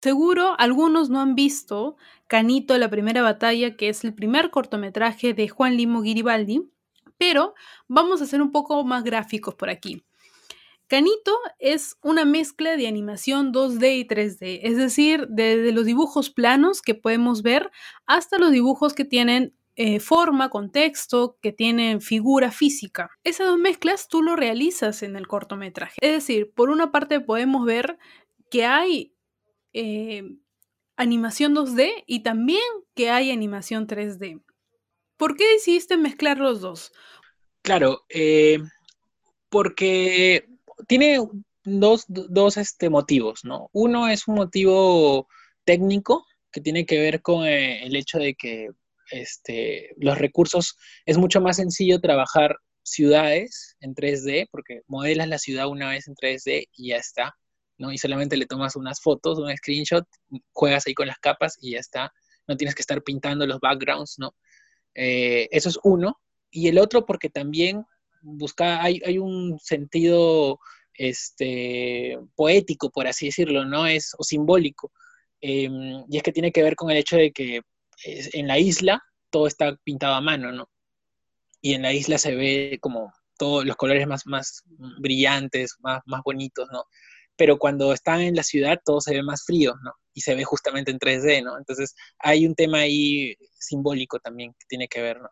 Seguro 0.00 0.54
algunos 0.58 1.10
no 1.10 1.20
han 1.20 1.34
visto 1.34 1.96
Canito, 2.28 2.78
la 2.78 2.88
primera 2.88 3.22
batalla, 3.22 3.76
que 3.76 3.88
es 3.88 4.04
el 4.04 4.14
primer 4.14 4.50
cortometraje 4.50 5.34
de 5.34 5.48
Juan 5.48 5.76
Limo 5.76 6.02
Giribaldi, 6.02 6.70
pero 7.18 7.54
vamos 7.88 8.22
a 8.22 8.26
ser 8.26 8.40
un 8.40 8.52
poco 8.52 8.84
más 8.84 9.02
gráficos 9.02 9.54
por 9.56 9.70
aquí. 9.70 10.04
Canito 10.88 11.38
es 11.58 11.96
una 12.02 12.24
mezcla 12.24 12.76
de 12.78 12.88
animación 12.88 13.52
2D 13.52 13.98
y 13.98 14.06
3D, 14.06 14.60
es 14.62 14.78
decir, 14.78 15.26
desde 15.28 15.70
los 15.72 15.84
dibujos 15.84 16.30
planos 16.30 16.80
que 16.80 16.94
podemos 16.94 17.42
ver 17.42 17.70
hasta 18.06 18.38
los 18.38 18.50
dibujos 18.50 18.94
que 18.94 19.04
tienen 19.04 19.54
eh, 19.76 20.00
forma, 20.00 20.48
contexto, 20.48 21.38
que 21.42 21.52
tienen 21.52 22.00
figura 22.00 22.50
física. 22.50 23.10
Esas 23.22 23.48
dos 23.48 23.58
mezclas 23.58 24.08
tú 24.08 24.22
lo 24.22 24.34
realizas 24.34 25.02
en 25.02 25.14
el 25.14 25.28
cortometraje. 25.28 25.98
Es 26.00 26.12
decir, 26.12 26.52
por 26.52 26.70
una 26.70 26.90
parte 26.90 27.20
podemos 27.20 27.66
ver 27.66 27.98
que 28.50 28.64
hay 28.64 29.14
eh, 29.74 30.24
animación 30.96 31.54
2D 31.54 32.02
y 32.06 32.22
también 32.22 32.64
que 32.94 33.10
hay 33.10 33.30
animación 33.30 33.86
3D. 33.86 34.42
¿Por 35.18 35.36
qué 35.36 35.46
decidiste 35.52 35.98
mezclar 35.98 36.38
los 36.38 36.60
dos? 36.62 36.92
Claro, 37.62 38.06
eh, 38.08 38.58
porque 39.50 40.48
tiene 40.88 41.20
dos, 41.62 42.04
dos 42.08 42.56
este, 42.56 42.90
motivos, 42.90 43.44
¿no? 43.44 43.68
Uno 43.72 44.08
es 44.08 44.26
un 44.26 44.34
motivo 44.34 45.28
técnico 45.64 46.26
que 46.50 46.60
tiene 46.60 46.86
que 46.86 46.98
ver 46.98 47.22
con 47.22 47.46
eh, 47.46 47.84
el 47.84 47.94
hecho 47.94 48.18
de 48.18 48.34
que 48.34 48.70
este, 49.10 49.90
los 49.98 50.18
recursos, 50.18 50.76
es 51.06 51.18
mucho 51.18 51.40
más 51.40 51.56
sencillo 51.56 52.00
trabajar 52.00 52.56
ciudades 52.82 53.76
en 53.80 53.94
3D, 53.94 54.48
porque 54.50 54.82
modelas 54.86 55.28
la 55.28 55.38
ciudad 55.38 55.68
una 55.68 55.90
vez 55.90 56.08
en 56.08 56.14
3D 56.14 56.68
y 56.72 56.88
ya 56.88 56.96
está, 56.96 57.36
¿no? 57.76 57.92
Y 57.92 57.98
solamente 57.98 58.36
le 58.36 58.46
tomas 58.46 58.76
unas 58.76 59.00
fotos, 59.00 59.38
un 59.38 59.54
screenshot, 59.56 60.06
juegas 60.52 60.86
ahí 60.86 60.94
con 60.94 61.06
las 61.06 61.18
capas 61.18 61.58
y 61.60 61.72
ya 61.72 61.80
está. 61.80 62.12
No 62.46 62.56
tienes 62.56 62.74
que 62.74 62.82
estar 62.82 63.02
pintando 63.02 63.46
los 63.46 63.60
backgrounds, 63.60 64.14
¿no? 64.18 64.34
Eh, 64.94 65.48
eso 65.50 65.68
es 65.68 65.78
uno. 65.84 66.18
Y 66.50 66.68
el 66.68 66.78
otro 66.78 67.04
porque 67.04 67.28
también 67.28 67.84
busca, 68.22 68.82
hay, 68.82 69.02
hay 69.04 69.18
un 69.18 69.58
sentido 69.58 70.58
este, 70.98 72.18
poético, 72.34 72.90
por 72.90 73.06
así 73.06 73.26
decirlo, 73.26 73.64
¿no? 73.64 73.86
Es, 73.86 74.14
o 74.18 74.24
simbólico. 74.24 74.92
Em, 75.40 76.04
y 76.10 76.16
es 76.16 76.22
que 76.22 76.32
tiene 76.32 76.52
que 76.52 76.62
ver 76.62 76.74
con 76.76 76.90
el 76.90 76.98
hecho 76.98 77.16
de 77.16 77.32
que 77.32 77.62
en 78.04 78.46
la 78.48 78.58
isla 78.58 79.02
todo 79.30 79.46
está 79.46 79.76
pintado 79.84 80.14
a 80.14 80.20
mano, 80.20 80.52
¿no? 80.52 80.68
Y 81.60 81.74
en 81.74 81.82
la 81.82 81.92
isla 81.92 82.18
se 82.18 82.34
ve 82.34 82.78
como 82.80 83.12
todos 83.38 83.64
los 83.64 83.76
colores 83.76 84.06
más, 84.06 84.26
más 84.26 84.62
brillantes, 85.00 85.76
más, 85.80 86.02
más 86.06 86.22
bonitos, 86.24 86.68
¿no? 86.72 86.84
Pero 87.36 87.58
cuando 87.58 87.92
están 87.92 88.20
en 88.20 88.34
la 88.34 88.42
ciudad 88.42 88.80
todo 88.84 89.00
se 89.00 89.14
ve 89.14 89.22
más 89.22 89.44
frío, 89.44 89.74
¿no? 89.84 89.92
Y 90.14 90.20
se 90.22 90.34
ve 90.34 90.44
justamente 90.44 90.90
en 90.90 90.98
3D, 90.98 91.44
¿no? 91.44 91.56
Entonces 91.58 91.94
hay 92.18 92.46
un 92.46 92.54
tema 92.54 92.80
ahí 92.80 93.36
simbólico 93.58 94.18
también 94.18 94.52
que 94.52 94.66
tiene 94.68 94.88
que 94.88 95.02
ver, 95.02 95.20
¿no? 95.20 95.28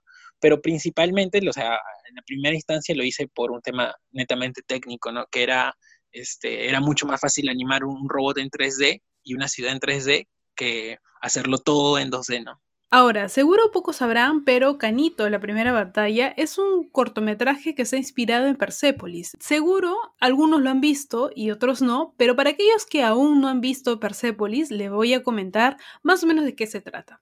Pero 0.47 0.63
principalmente, 0.63 1.41
o 1.49 1.53
sea, 1.53 1.77
en 2.09 2.15
la 2.15 2.23
primera 2.23 2.55
instancia 2.55 2.95
lo 2.95 3.03
hice 3.03 3.27
por 3.27 3.51
un 3.51 3.61
tema 3.61 3.93
netamente 4.13 4.63
técnico, 4.65 5.11
¿no? 5.11 5.27
Que 5.29 5.43
era, 5.43 5.77
este, 6.13 6.69
era 6.69 6.81
mucho 6.81 7.05
más 7.05 7.21
fácil 7.21 7.49
animar 7.49 7.83
un 7.83 8.09
robot 8.09 8.39
en 8.39 8.49
3D 8.49 9.03
y 9.25 9.35
una 9.35 9.49
ciudad 9.49 9.73
en 9.73 9.81
3D 9.81 10.29
que 10.55 10.99
hacerlo 11.21 11.59
todo 11.59 11.99
en 11.99 12.13
2D, 12.13 12.45
¿no? 12.45 12.63
Ahora, 12.93 13.29
seguro 13.29 13.73
pocos 13.73 13.97
sabrán, 13.97 14.45
pero 14.45 14.79
Canito, 14.79 15.29
la 15.29 15.41
primera 15.41 15.73
batalla, 15.73 16.29
es 16.37 16.59
un 16.59 16.89
cortometraje 16.91 17.75
que 17.75 17.85
se 17.85 17.97
ha 17.97 17.99
inspirado 17.99 18.47
en 18.47 18.55
Persepolis. 18.55 19.33
Seguro 19.41 19.97
algunos 20.21 20.63
lo 20.63 20.71
han 20.71 20.81
visto 20.81 21.33
y 21.35 21.51
otros 21.51 21.83
no, 21.83 22.15
pero 22.17 22.37
para 22.37 22.51
aquellos 22.51 22.87
que 22.87 23.03
aún 23.03 23.41
no 23.41 23.49
han 23.49 23.61
visto 23.61 23.99
Persepolis, 23.99 24.71
le 24.71 24.91
voy 24.91 25.13
a 25.13 25.25
comentar 25.25 25.77
más 26.05 26.23
o 26.23 26.29
menos 26.29 26.45
de 26.45 26.55
qué 26.55 26.69
se 26.69 26.81
trata. 26.81 27.21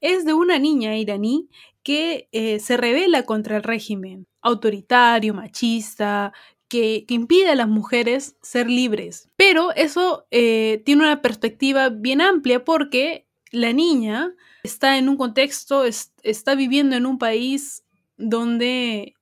Es 0.00 0.24
de 0.24 0.34
una 0.34 0.58
niña 0.58 0.96
iraní 0.96 1.48
que 1.82 2.28
eh, 2.32 2.60
se 2.60 2.76
revela 2.76 3.24
contra 3.24 3.56
el 3.56 3.62
régimen 3.62 4.26
autoritario, 4.40 5.34
machista, 5.34 6.32
que, 6.68 7.04
impide 7.08 7.50
a 7.50 7.54
las 7.54 7.68
mujeres 7.68 8.36
ser 8.42 8.68
libres. 8.68 9.28
Pero 9.36 9.72
eso 9.72 10.26
eh, 10.30 10.82
tiene 10.84 11.02
una 11.02 11.22
perspectiva 11.22 11.90
bien 11.90 12.20
amplia 12.20 12.64
porque 12.64 13.26
la 13.50 13.72
niña 13.72 14.34
está 14.62 14.96
en 14.96 15.08
un 15.08 15.16
contexto, 15.16 15.84
está 15.84 16.54
viviendo 16.54 16.96
en 16.96 17.06
un 17.06 17.18
país 17.18 17.84
donde 18.16 19.14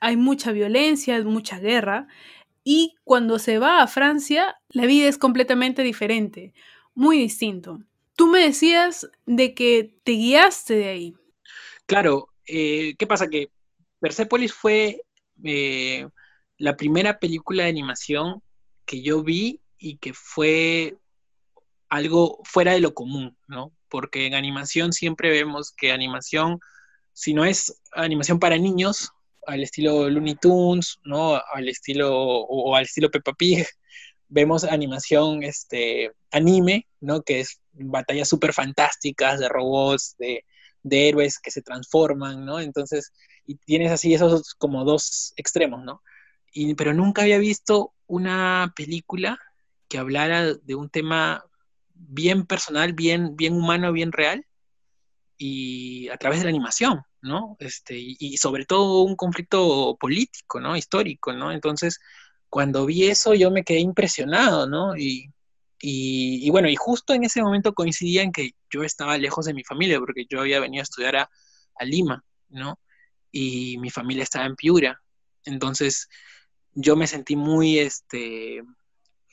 hay 0.00 0.16
mucha 0.16 0.52
violencia, 0.52 1.22
mucha 1.22 1.58
guerra, 1.58 2.08
y 2.64 2.94
cuando 3.04 3.38
se 3.38 3.58
va 3.58 3.82
a 3.82 3.86
Francia, 3.86 4.56
la 4.68 4.86
vida 4.86 5.08
es 5.08 5.18
completamente 5.18 5.82
diferente, 5.82 6.52
muy 6.94 7.18
distinto. 7.18 7.80
Tú 8.16 8.26
me 8.26 8.40
decías 8.40 9.10
de 9.26 9.54
que 9.54 9.94
te 10.04 10.12
guiaste 10.12 10.74
de 10.74 10.88
ahí. 10.88 11.14
Claro, 11.86 12.28
eh, 12.46 12.94
¿qué 12.98 13.06
pasa? 13.06 13.28
Que 13.28 13.50
Persepolis 14.00 14.52
fue 14.52 15.02
eh, 15.44 16.06
la 16.58 16.76
primera 16.76 17.18
película 17.18 17.64
de 17.64 17.70
animación 17.70 18.42
que 18.84 19.02
yo 19.02 19.22
vi 19.22 19.60
y 19.78 19.96
que 19.96 20.12
fue 20.12 20.96
algo 21.88 22.40
fuera 22.44 22.72
de 22.72 22.80
lo 22.80 22.94
común, 22.94 23.36
¿no? 23.48 23.72
porque 23.90 24.26
en 24.26 24.34
animación 24.34 24.92
siempre 24.94 25.28
vemos 25.28 25.72
que 25.72 25.92
animación, 25.92 26.60
si 27.12 27.34
no 27.34 27.44
es 27.44 27.74
animación 27.92 28.38
para 28.38 28.56
niños, 28.56 29.10
al 29.46 29.62
estilo 29.62 30.08
Looney 30.08 30.36
Tunes, 30.36 30.98
¿no? 31.04 31.34
Al 31.52 31.68
estilo, 31.68 32.10
o, 32.14 32.74
al 32.74 32.84
estilo 32.84 33.10
Peppa 33.10 33.34
Pig, 33.34 33.66
vemos 34.28 34.64
animación, 34.64 35.42
este, 35.42 36.12
anime, 36.30 36.86
¿no? 37.00 37.22
Que 37.22 37.40
es 37.40 37.59
batallas 37.72 38.28
súper 38.28 38.52
fantásticas 38.52 39.40
de 39.40 39.48
robots, 39.48 40.16
de, 40.18 40.44
de 40.82 41.08
héroes 41.08 41.38
que 41.38 41.50
se 41.50 41.62
transforman, 41.62 42.44
¿no? 42.44 42.60
Entonces, 42.60 43.12
y 43.46 43.56
tienes 43.56 43.92
así 43.92 44.14
esos 44.14 44.54
como 44.54 44.84
dos 44.84 45.32
extremos, 45.36 45.84
¿no? 45.84 46.02
Y, 46.52 46.74
pero 46.74 46.94
nunca 46.94 47.22
había 47.22 47.38
visto 47.38 47.94
una 48.06 48.72
película 48.76 49.38
que 49.88 49.98
hablara 49.98 50.54
de 50.54 50.74
un 50.74 50.88
tema 50.90 51.44
bien 51.94 52.46
personal, 52.46 52.92
bien, 52.92 53.36
bien 53.36 53.54
humano, 53.54 53.92
bien 53.92 54.12
real, 54.12 54.46
y 55.36 56.08
a 56.10 56.16
través 56.18 56.40
de 56.40 56.44
la 56.44 56.50
animación, 56.50 57.02
¿no? 57.22 57.56
Este, 57.60 57.96
y, 57.98 58.36
sobre 58.36 58.66
todo 58.66 59.02
un 59.02 59.16
conflicto 59.16 59.96
político, 59.98 60.60
¿no? 60.60 60.76
Histórico, 60.76 61.32
¿no? 61.32 61.50
Entonces, 61.52 61.98
cuando 62.48 62.86
vi 62.86 63.08
eso, 63.08 63.34
yo 63.34 63.50
me 63.50 63.64
quedé 63.64 63.80
impresionado, 63.80 64.66
¿no? 64.66 64.96
Y, 64.96 65.32
y, 65.82 66.50
bueno, 66.50 66.68
y 66.68 66.76
justo 66.76 67.14
en 67.14 67.24
ese 67.24 67.42
momento 67.42 67.72
coincidía 67.72 68.22
en 68.22 68.32
que 68.32 68.50
yo 68.70 68.82
estaba 68.82 69.16
lejos 69.16 69.46
de 69.46 69.54
mi 69.54 69.64
familia, 69.64 69.98
porque 69.98 70.26
yo 70.28 70.40
había 70.40 70.60
venido 70.60 70.82
a 70.82 70.84
estudiar 70.84 71.16
a, 71.16 71.30
a 71.74 71.84
Lima, 71.84 72.22
¿no? 72.50 72.78
Y 73.32 73.78
mi 73.78 73.90
familia 73.90 74.24
estaba 74.24 74.44
en 74.44 74.56
Piura. 74.56 75.00
Entonces, 75.44 76.08
yo 76.74 76.96
me 76.96 77.06
sentí 77.06 77.34
muy, 77.34 77.78
este, 77.78 78.62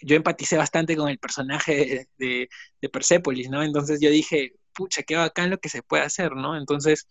yo 0.01 0.16
empaticé 0.16 0.58
bastante 0.58 0.96
con 0.96 1.10
el 1.10 1.20
personaje 1.20 2.08
de, 2.18 2.50
de, 2.82 2.89
Persepolis, 2.89 3.50
¿no? 3.50 3.62
Entonces 3.63 4.00
yo 4.00 4.10
dije, 4.10 4.54
pucha, 4.74 5.04
qué 5.04 5.16
bacán 5.18 5.50
lo 5.50 5.60
que 5.60 5.70
se 5.70 5.84
puede 5.84 6.04
hacer, 6.04 6.34
¿no? 6.34 6.58
Entonces, 6.58 7.08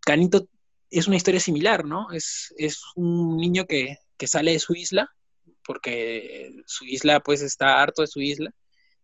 Canito 0.00 0.48
es 0.90 1.06
una 1.06 1.16
historia 1.16 1.40
similar, 1.40 1.84
¿no? 1.84 2.10
Es, 2.12 2.54
es 2.56 2.82
un 2.96 3.36
niño 3.36 3.66
que, 3.66 3.98
que, 4.16 4.26
sale 4.26 4.52
de 4.52 4.58
su 4.58 4.74
isla, 4.74 5.10
porque 5.64 6.62
su 6.66 6.86
isla, 6.86 7.20
pues, 7.20 7.42
está 7.42 7.82
harto 7.82 8.02
de 8.02 8.08
su 8.08 8.20
isla, 8.20 8.50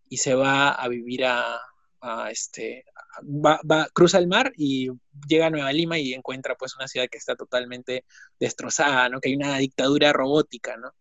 y 0.08 0.18
se 0.18 0.34
va 0.34 0.70
a 0.70 0.88
vivir 0.88 1.24
a, 1.24 1.60
este, 2.30 2.84
va, 3.22 3.60
va, 3.70 3.88
cruza 3.92 4.18
el 4.18 4.28
mar 4.28 4.52
y 4.56 4.90
llega 5.26 5.46
a 5.46 5.50
Nueva 5.50 5.72
Lima 5.72 5.98
y 5.98 6.14
encuentra, 6.14 6.54
pues, 6.56 6.76
una 6.76 6.88
ciudad 6.88 7.08
que 7.10 7.18
está 7.18 7.34
totalmente 7.34 8.04
destrozada, 8.38 9.08
¿no? 9.08 9.20
Que 9.20 9.30
hay 9.30 9.36
una 9.36 9.58
dictadura 9.58 10.12
robótica, 10.12 10.76
¿no? 10.76 10.92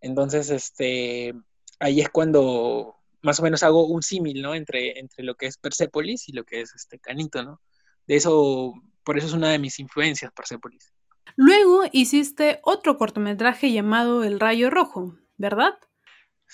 Entonces, 0.00 0.50
este, 0.50 1.34
ahí 1.78 2.00
es 2.00 2.10
cuando 2.10 2.96
más 3.22 3.38
o 3.40 3.42
menos 3.42 3.62
hago 3.62 3.86
un 3.86 4.02
símil, 4.02 4.42
¿no? 4.42 4.54
Entre, 4.54 4.98
entre 4.98 5.24
lo 5.24 5.34
que 5.36 5.46
es 5.46 5.56
Persepolis 5.56 6.28
y 6.28 6.32
lo 6.32 6.44
que 6.44 6.60
es 6.60 6.74
este 6.74 6.98
Canito, 6.98 7.42
¿no? 7.42 7.60
De 8.06 8.16
eso, 8.16 8.74
por 9.04 9.16
eso 9.16 9.28
es 9.28 9.32
una 9.32 9.50
de 9.50 9.58
mis 9.58 9.78
influencias, 9.78 10.32
Persepolis. 10.32 10.92
Luego 11.36 11.84
hiciste 11.92 12.60
otro 12.62 12.98
cortometraje 12.98 13.72
llamado 13.72 14.24
El 14.24 14.40
Rayo 14.40 14.70
Rojo, 14.70 15.16
¿verdad? 15.36 15.74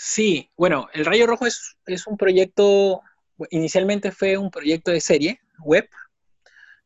Sí, 0.00 0.50
bueno, 0.56 0.88
El 0.92 1.04
Rayo 1.04 1.26
Rojo 1.26 1.46
es, 1.46 1.76
es 1.86 2.06
un 2.06 2.16
proyecto, 2.16 3.00
inicialmente 3.50 4.12
fue 4.12 4.36
un 4.36 4.50
proyecto 4.50 4.92
de 4.92 5.00
serie 5.00 5.40
web, 5.58 5.88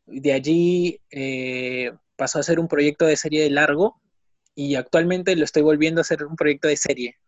de 0.07 0.33
allí 0.33 1.01
eh, 1.11 1.93
pasó 2.17 2.39
a 2.39 2.43
ser 2.43 2.59
un 2.59 2.69
proyecto 2.69 3.05
de 3.05 3.17
serie 3.17 3.43
de 3.43 3.51
largo 3.51 4.01
y 4.55 4.77
actualmente 4.77 5.37
lo 5.37 5.45
estoy 5.45 5.63
volviendo 5.63 6.01
a 6.01 6.03
hacer 6.03 6.25
un 6.25 6.37
proyecto 6.37 6.69
de 6.69 6.77
serie 6.77 7.19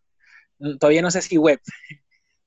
todavía 0.79 1.03
no 1.03 1.11
sé 1.11 1.23
si 1.23 1.39
web. 1.39 1.61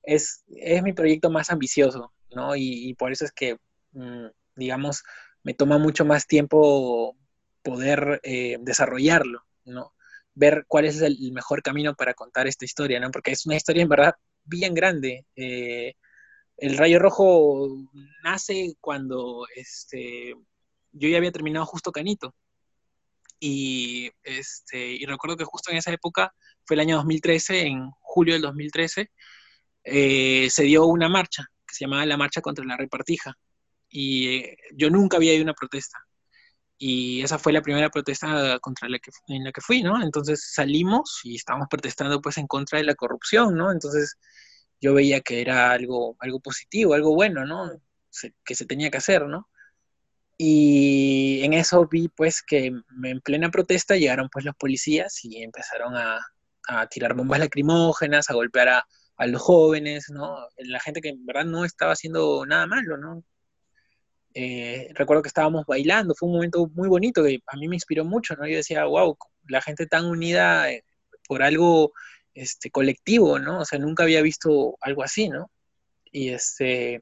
Es, 0.09 0.45
es 0.47 0.81
mi 0.83 0.93
proyecto 0.93 1.29
más 1.29 1.49
ambicioso, 1.49 2.13
¿no? 2.33 2.55
Y, 2.55 2.93
por 2.93 3.11
eso 3.11 3.25
es 3.25 3.33
que, 3.33 3.57
mm, 3.91 4.27
digamos, 4.55 5.03
me 5.43 5.53
toma 5.53 5.79
mucho 5.79 6.05
más 6.05 6.27
tiempo 6.27 7.17
poder 7.61 8.21
eh, 8.23 8.55
desarrollarlo, 8.61 9.43
¿no? 9.65 9.93
Ver 10.37 10.65
cuál 10.67 10.85
es 10.85 11.01
el 11.01 11.31
mejor 11.31 11.63
camino 11.63 11.95
para 11.95 12.13
contar 12.13 12.45
esta 12.45 12.65
historia, 12.65 12.99
¿no? 12.99 13.09
Porque 13.09 13.31
es 13.31 13.45
una 13.47 13.55
historia 13.55 13.81
en 13.81 13.89
verdad 13.89 14.13
bien 14.43 14.75
grande. 14.75 15.25
Eh, 15.35 15.95
el 16.57 16.77
Rayo 16.77 16.99
Rojo 16.99 17.67
nace 18.23 18.75
cuando 18.79 19.47
este, 19.55 20.35
yo 20.91 21.09
ya 21.09 21.17
había 21.17 21.31
terminado 21.31 21.65
justo 21.65 21.91
Canito. 21.91 22.35
Y, 23.39 24.11
este, 24.23 24.93
y 24.93 25.05
recuerdo 25.05 25.37
que 25.37 25.45
justo 25.45 25.71
en 25.71 25.77
esa 25.77 25.91
época 25.91 26.33
fue 26.65 26.75
el 26.75 26.81
año 26.81 26.97
2013, 26.97 27.61
en 27.67 27.89
julio 27.99 28.33
del 28.33 28.43
2013, 28.43 29.09
eh, 29.83 30.49
se 30.51 30.63
dio 30.63 30.85
una 30.85 31.09
marcha 31.09 31.47
que 31.67 31.75
se 31.75 31.85
llamaba 31.85 32.05
la 32.05 32.17
Marcha 32.17 32.41
contra 32.41 32.63
la 32.65 32.77
Repartija. 32.77 33.33
Y 33.89 34.35
eh, 34.35 34.57
yo 34.73 34.89
nunca 34.89 35.17
había 35.17 35.33
ido 35.33 35.41
a 35.41 35.45
una 35.45 35.53
protesta. 35.53 35.97
Y 36.77 37.21
esa 37.23 37.39
fue 37.39 37.53
la 37.53 37.61
primera 37.61 37.89
protesta 37.89 38.59
contra 38.59 38.87
la 38.89 38.99
que, 38.99 39.11
en 39.27 39.43
la 39.43 39.51
que 39.51 39.61
fui, 39.61 39.81
¿no? 39.83 40.01
Entonces 40.01 40.51
salimos 40.53 41.21
y 41.23 41.35
estábamos 41.35 41.67
protestando 41.69 42.21
pues 42.21 42.37
en 42.37 42.47
contra 42.47 42.79
de 42.79 42.85
la 42.85 42.95
corrupción, 42.95 43.55
¿no? 43.55 43.71
Entonces 43.71 44.15
yo 44.81 44.93
veía 44.93 45.21
que 45.21 45.41
era 45.41 45.71
algo, 45.71 46.15
algo 46.19 46.39
positivo, 46.39 46.93
algo 46.93 47.15
bueno, 47.15 47.45
¿no? 47.45 47.71
que 48.43 48.55
se 48.55 48.65
tenía 48.65 48.89
que 48.89 48.97
hacer, 48.97 49.27
¿no? 49.27 49.47
Y 50.37 51.41
en 51.43 51.53
eso 51.53 51.87
vi 51.87 52.09
pues 52.09 52.41
que 52.43 52.67
en 52.67 53.21
plena 53.21 53.49
protesta 53.51 53.95
llegaron 53.95 54.29
pues 54.29 54.45
los 54.45 54.55
policías 54.55 55.23
y 55.23 55.43
empezaron 55.43 55.95
a, 55.95 56.19
a 56.67 56.87
tirar 56.87 57.15
bombas 57.15 57.39
lacrimógenas, 57.39 58.29
a 58.29 58.33
golpear 58.33 58.69
a, 58.69 58.85
los 59.25 59.41
jóvenes, 59.41 60.11
¿no? 60.11 60.37
La 60.57 60.79
gente 60.79 61.01
que 61.01 61.09
en 61.09 61.25
verdad 61.25 61.45
no 61.45 61.65
estaba 61.65 61.93
haciendo 61.93 62.45
nada 62.45 62.67
malo, 62.67 62.97
¿no? 62.97 63.23
Eh, 64.39 64.89
recuerdo 64.93 65.23
que 65.23 65.29
estábamos 65.29 65.65
bailando, 65.65 66.13
fue 66.13 66.29
un 66.29 66.35
momento 66.35 66.67
muy 66.75 66.87
bonito 66.87 67.23
que 67.23 67.39
a 67.47 67.57
mí 67.57 67.67
me 67.67 67.75
inspiró 67.75 68.05
mucho, 68.05 68.35
¿no? 68.35 68.47
Yo 68.47 68.57
decía, 68.57 68.85
wow, 68.85 69.17
la 69.47 69.63
gente 69.63 69.87
tan 69.87 70.05
unida 70.05 70.71
eh, 70.71 70.83
por 71.27 71.41
algo 71.41 71.91
este, 72.35 72.69
colectivo, 72.69 73.39
¿no? 73.39 73.61
O 73.61 73.65
sea, 73.65 73.79
nunca 73.79 74.03
había 74.03 74.21
visto 74.21 74.77
algo 74.81 75.01
así, 75.03 75.27
¿no? 75.29 75.49
Y, 76.11 76.29
este, 76.29 77.01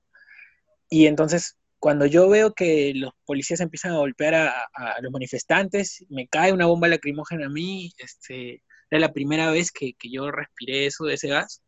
y 0.90 1.08
entonces, 1.08 1.58
cuando 1.78 2.06
yo 2.06 2.30
veo 2.30 2.54
que 2.54 2.94
los 2.96 3.12
policías 3.26 3.60
empiezan 3.60 3.92
a 3.92 3.98
golpear 3.98 4.36
a, 4.36 4.52
a 4.74 5.02
los 5.02 5.12
manifestantes, 5.12 6.06
me 6.10 6.30
cae 6.30 6.54
una 6.54 6.68
bomba 6.68 6.88
lacrimógena 6.88 7.48
a 7.48 7.50
mí, 7.50 7.92
este, 7.98 8.64
era 8.90 9.00
la 9.02 9.12
primera 9.12 9.52
vez 9.52 9.74
que, 9.74 9.94
yo 10.10 10.32
respiré 10.32 10.86
eso 10.86 11.04
de 11.04 11.16
ese 11.16 11.28
gas, 11.28 11.62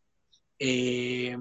eh, 0.58 1.36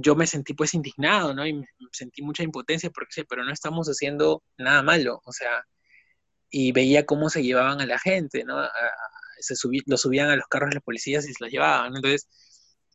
yo 0.00 0.14
me 0.16 0.26
sentí 0.26 0.54
pues 0.54 0.74
indignado, 0.74 1.34
¿no? 1.34 1.46
Y 1.46 1.54
me 1.54 1.66
sentí 1.92 2.22
mucha 2.22 2.42
impotencia 2.42 2.90
porque 2.90 3.24
pero 3.24 3.44
no 3.44 3.52
estamos 3.52 3.88
haciendo 3.88 4.42
nada 4.56 4.82
malo, 4.82 5.20
o 5.24 5.32
sea, 5.32 5.64
y 6.50 6.72
veía 6.72 7.06
cómo 7.06 7.30
se 7.30 7.42
llevaban 7.42 7.80
a 7.80 7.86
la 7.86 7.98
gente, 7.98 8.44
¿no? 8.44 8.56
se 9.40 9.54
lo 9.86 9.96
subían 9.96 10.30
a 10.30 10.36
los 10.36 10.46
carros 10.48 10.70
de 10.70 10.76
los 10.76 10.84
policías 10.84 11.28
y 11.28 11.32
se 11.32 11.44
los 11.44 11.52
llevaban, 11.52 11.94
entonces 11.96 12.28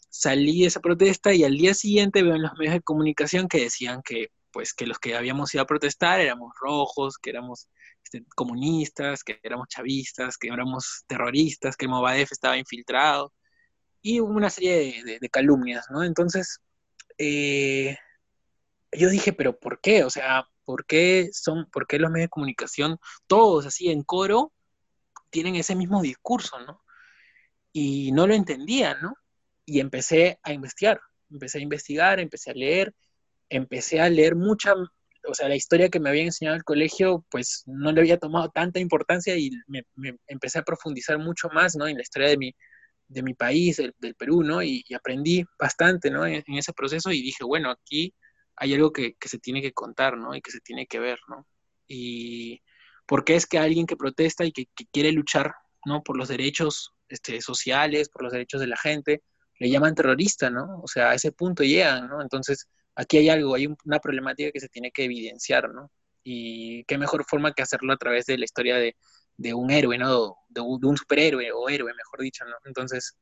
salí 0.09 0.61
de 0.61 0.67
esa 0.67 0.81
protesta 0.81 1.33
y 1.33 1.43
al 1.43 1.57
día 1.57 1.73
siguiente 1.73 2.23
veo 2.23 2.35
en 2.35 2.43
los 2.43 2.53
medios 2.57 2.75
de 2.75 2.81
comunicación 2.81 3.47
que 3.47 3.61
decían 3.61 4.01
que 4.03 4.29
pues 4.51 4.73
que 4.73 4.85
los 4.87 4.99
que 4.99 5.15
habíamos 5.15 5.53
ido 5.53 5.63
a 5.63 5.67
protestar 5.67 6.21
éramos 6.21 6.53
rojos, 6.61 7.17
que 7.17 7.31
éramos 7.31 7.67
este, 8.03 8.23
comunistas, 8.35 9.23
que 9.23 9.39
éramos 9.43 9.67
chavistas, 9.67 10.37
que 10.37 10.47
éramos 10.49 11.03
terroristas, 11.07 11.75
que 11.75 11.87
Movadef 11.87 12.31
estaba 12.31 12.57
infiltrado, 12.57 13.33
y 14.03 14.19
una 14.19 14.49
serie 14.49 15.03
de, 15.03 15.29
calumnias, 15.29 15.85
¿no? 15.89 16.03
Entonces, 16.03 16.59
eh, 17.17 17.97
yo 18.91 19.09
dije, 19.09 19.33
pero 19.33 19.57
¿por 19.59 19.81
qué? 19.81 20.03
O 20.03 20.09
sea, 20.09 20.47
¿por 20.65 20.85
qué 20.85 21.29
son, 21.31 21.69
por 21.71 21.87
qué 21.87 21.99
los 21.99 22.11
medios 22.11 22.27
de 22.27 22.29
comunicación, 22.29 22.97
todos 23.27 23.65
así 23.65 23.89
en 23.89 24.03
coro, 24.03 24.53
tienen 25.29 25.55
ese 25.55 25.75
mismo 25.75 26.01
discurso, 26.01 26.59
¿no? 26.59 26.81
Y 27.71 28.11
no 28.11 28.27
lo 28.27 28.35
entendía, 28.35 28.95
¿no? 28.95 29.15
Y 29.65 29.79
empecé 29.79 30.39
a 30.43 30.53
investigar, 30.53 31.01
empecé 31.31 31.57
a 31.57 31.61
investigar, 31.61 32.19
empecé 32.19 32.51
a 32.51 32.53
leer, 32.53 32.93
empecé 33.49 33.99
a 33.99 34.09
leer 34.09 34.35
mucha, 34.35 34.73
o 34.75 35.33
sea, 35.33 35.49
la 35.49 35.55
historia 35.55 35.89
que 35.89 35.99
me 35.99 36.09
había 36.09 36.23
enseñado 36.23 36.55
el 36.55 36.63
colegio, 36.63 37.25
pues 37.29 37.63
no 37.65 37.91
le 37.91 38.01
había 38.01 38.19
tomado 38.19 38.49
tanta 38.49 38.79
importancia 38.79 39.35
y 39.35 39.49
me, 39.67 39.83
empecé 40.27 40.59
a 40.59 40.63
profundizar 40.63 41.17
mucho 41.17 41.49
más, 41.49 41.75
¿no? 41.75 41.87
En 41.87 41.97
la 41.97 42.03
historia 42.03 42.29
de 42.29 42.37
mi, 42.37 42.55
de 43.07 43.23
mi 43.23 43.33
país, 43.33 43.77
del, 43.77 44.15
Perú, 44.15 44.43
¿no? 44.43 44.61
Y, 44.63 44.83
aprendí 44.95 45.43
bastante, 45.59 46.09
¿no? 46.09 46.25
En, 46.25 46.43
ese 46.47 46.73
proceso 46.73 47.11
y 47.11 47.21
dije, 47.21 47.43
bueno, 47.43 47.71
aquí 47.71 48.13
hay 48.55 48.73
algo 48.73 48.91
que, 48.91 49.15
se 49.21 49.39
tiene 49.39 49.61
que 49.61 49.73
contar, 49.73 50.17
¿no? 50.17 50.35
Y 50.35 50.41
que 50.41 50.51
se 50.51 50.59
tiene 50.61 50.87
que 50.87 50.99
ver, 50.99 51.19
¿no? 51.27 51.47
Y 51.87 52.61
porque 53.05 53.35
es 53.35 53.45
que 53.45 53.59
alguien 53.59 53.85
que 53.85 53.97
protesta 53.97 54.45
y 54.45 54.51
que, 54.51 54.67
quiere 54.91 55.11
luchar, 55.11 55.53
¿no? 55.85 56.03
Por 56.03 56.17
los 56.17 56.27
derechos 56.29 56.93
este, 57.09 57.41
sociales, 57.41 58.09
por 58.09 58.23
los 58.23 58.31
derechos 58.33 58.61
de 58.61 58.67
la 58.67 58.77
gente, 58.77 59.23
le 59.59 59.69
llaman 59.69 59.95
terrorista, 59.95 60.49
¿no? 60.49 60.81
O 60.81 60.87
sea, 60.87 61.11
a 61.11 61.15
ese 61.15 61.31
punto 61.31 61.63
llegan, 61.63 62.07
¿no? 62.07 62.21
Entonces, 62.21 62.67
aquí 62.95 63.17
hay 63.17 63.29
algo, 63.29 63.55
hay 63.55 63.67
una 63.85 63.99
problemática 63.99 64.51
que 64.51 64.59
se 64.59 64.69
tiene 64.69 64.91
que 64.91 65.05
evidenciar, 65.05 65.69
¿no? 65.73 65.91
Y 66.23 66.85
qué 66.85 66.97
mejor 66.97 67.25
forma 67.25 67.53
que 67.53 67.63
hacerlo 67.63 67.93
a 67.93 67.97
través 67.97 68.25
de 68.25 68.37
la 68.37 68.45
historia 68.45 68.77
de, 68.77 68.95
un 69.37 69.71
héroe, 69.71 69.97
¿no? 69.97 70.35
De, 70.49 70.61
un 70.61 70.97
superhéroe 70.97 71.51
o 71.51 71.69
héroe, 71.69 71.93
mejor 71.93 72.21
dicho, 72.21 72.45
¿no? 72.45 72.55
Entonces, 72.65 73.17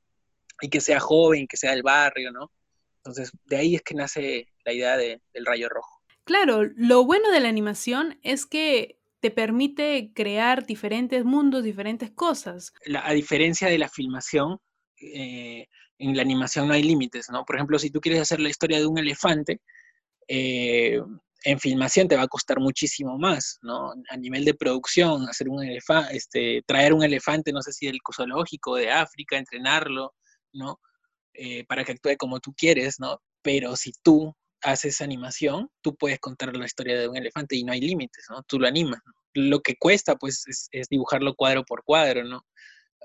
y 0.62 0.70
que 0.70 0.82
sea 0.82 1.00
joven, 1.00 1.48
que 1.48 1.58
sea 1.58 1.72
del 1.72 1.84
barrio, 1.84 2.32
¿no? 2.32 2.52
Entonces, 2.98 3.32
de 3.46 3.58
ahí 3.58 3.76
es 3.76 3.82
que 3.82 3.96
nace 3.96 4.48
la 4.64 4.74
idea 4.74 4.98
del 4.98 5.46
rayo 5.46 5.70
rojo. 5.70 6.02
Claro, 6.24 6.64
lo 6.76 7.04
bueno 7.04 7.32
de 7.32 7.40
la 7.40 7.50
animación 7.50 8.20
es 8.22 8.46
que 8.46 9.00
te 9.22 9.32
permite 9.32 10.12
crear 10.14 10.66
diferentes 10.66 11.24
mundos, 11.24 11.64
diferentes 11.64 12.12
cosas. 12.12 12.74
a 13.02 13.14
diferencia 13.14 13.68
de 13.68 13.78
la 13.78 13.90
filmación, 13.90 14.60
eh, 15.00 15.68
en 15.98 16.16
la 16.16 16.24
animación 16.24 16.68
no 16.68 16.74
hay 16.74 16.84
límites, 16.84 17.30
¿no? 17.32 17.46
Por 17.46 17.56
ejemplo, 17.56 17.78
si 17.80 17.92
tú 17.92 18.02
quieres 18.02 18.22
hacer 18.22 18.40
la 18.40 18.50
historia 18.50 18.80
de 18.80 18.88
un 18.88 18.98
elefante, 18.98 19.62
eh, 20.28 21.00
en 21.44 21.60
filmación 21.60 22.08
te 22.08 22.16
va 22.16 22.24
a 22.24 22.28
costar 22.28 22.60
muchísimo 22.60 23.18
más, 23.18 23.58
¿no? 23.62 23.94
A 24.10 24.18
nivel 24.18 24.46
de 24.46 24.54
producción, 24.54 25.28
hacer 25.28 25.50
un 25.50 25.64
elefante, 25.64 26.16
este, 26.16 26.64
traer 26.68 26.94
un 26.94 27.04
elefante, 27.04 27.52
no 27.52 27.62
sé 27.62 27.74
si 27.74 27.88
del 27.88 28.00
zoológico 28.16 28.76
de 28.76 28.92
África, 28.92 29.38
entrenarlo, 29.38 30.14
¿no? 30.54 30.80
Eh, 31.34 31.66
para 31.66 31.84
que 31.84 31.94
actúe 31.94 32.16
como 32.18 32.40
tú 32.40 32.54
quieres, 32.56 33.00
¿no? 33.00 33.22
Pero 33.42 33.76
si 33.76 33.92
tú 34.04 34.36
haces 34.62 35.02
animación, 35.02 35.70
tú 35.82 35.96
puedes 35.96 36.20
contar 36.20 36.56
la 36.56 36.66
historia 36.66 37.00
de 37.00 37.08
un 37.08 37.18
elefante 37.18 37.56
y 37.56 37.64
no 37.64 37.74
hay 37.74 37.82
límites, 37.82 38.26
¿no? 38.30 38.44
Tú 38.44 38.60
lo 38.60 38.68
animas. 38.68 39.02
Lo 39.34 39.62
que 39.62 39.76
cuesta, 39.78 40.16
pues, 40.16 40.44
es, 40.72 40.88
dibujarlo 40.90 41.36
cuadro 41.36 41.64
por 41.66 41.84
cuadro, 41.84 42.24
¿no? 42.24 42.46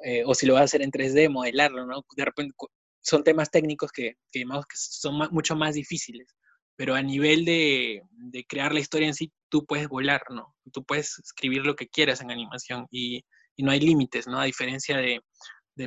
Eh, 0.04 0.24
o 0.26 0.34
si 0.34 0.46
lo 0.46 0.54
vas 0.54 0.62
a 0.62 0.64
hacer 0.64 0.82
en 0.82 0.90
3D, 0.90 1.30
modelarlo, 1.30 1.86
¿no? 1.86 2.04
De 2.16 2.24
repente 2.24 2.54
son 3.00 3.24
temas 3.24 3.50
técnicos 3.50 3.92
que, 3.92 4.16
que, 4.32 4.44
que 4.44 4.76
son 4.76 5.16
mucho 5.30 5.56
más 5.56 5.74
difíciles 5.74 6.34
pero 6.76 6.94
a 6.94 7.02
nivel 7.02 7.44
de, 7.44 8.02
crear 8.48 8.72
la 8.72 8.80
historia 8.80 9.08
en 9.08 9.14
sí, 9.14 9.32
tú 9.48 9.64
puedes 9.64 9.88
volar, 9.88 10.22
¿no? 10.30 10.54
Tú 10.72 10.84
puedes 10.84 11.18
escribir 11.18 11.64
lo 11.64 11.74
que 11.74 11.88
quieras 11.88 12.20
en 12.20 12.30
animación 12.30 12.86
y, 12.90 13.24
no 13.58 13.70
hay 13.70 13.80
límites, 13.80 14.26
¿no? 14.26 14.38
A 14.38 14.44
diferencia 14.44 14.98
de, 14.98 15.22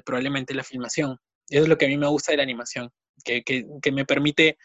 probablemente 0.03 0.55
la 0.55 0.63
filmación. 0.63 1.17
Eso 1.47 1.63
es 1.63 1.69
lo 1.69 1.77
que 1.77 1.85
a 1.85 1.89
mí 1.89 1.97
me 1.97 2.07
gusta 2.07 2.31
de 2.31 2.37
la 2.37 2.43
animación, 2.43 2.89
que, 3.23 3.43
me 3.91 4.05
permite 4.05 4.57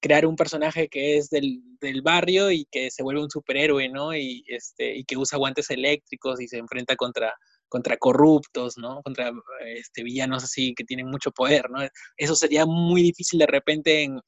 crear 0.00 0.26
un 0.26 0.36
personaje 0.36 0.88
que 0.88 1.16
es 1.16 1.30
del, 1.30 1.62
barrio 2.02 2.50
y 2.50 2.66
que 2.70 2.90
se 2.90 3.02
vuelve 3.02 3.22
un 3.22 3.30
superhéroe, 3.30 3.88
¿no? 3.88 4.14
Y, 4.14 4.44
este, 4.48 4.94
y 4.94 5.04
que 5.04 5.16
usa 5.16 5.38
guantes 5.38 5.70
eléctricos 5.70 6.40
y 6.40 6.48
se 6.48 6.58
enfrenta 6.58 6.94
contra, 6.96 7.32
contra 7.68 7.96
corruptos, 7.96 8.76
¿no? 8.76 9.00
Contra 9.02 9.32
este, 9.64 10.02
villanos 10.02 10.44
así 10.44 10.74
que 10.74 10.84
tienen 10.84 11.06
mucho 11.06 11.30
poder, 11.30 11.70
¿no? 11.70 11.78
Eso 12.18 12.36
sería 12.36 12.66
muy 12.66 13.00
difícil 13.00 13.38
de 13.38 13.46
repente 13.46 14.02
en 14.02 14.20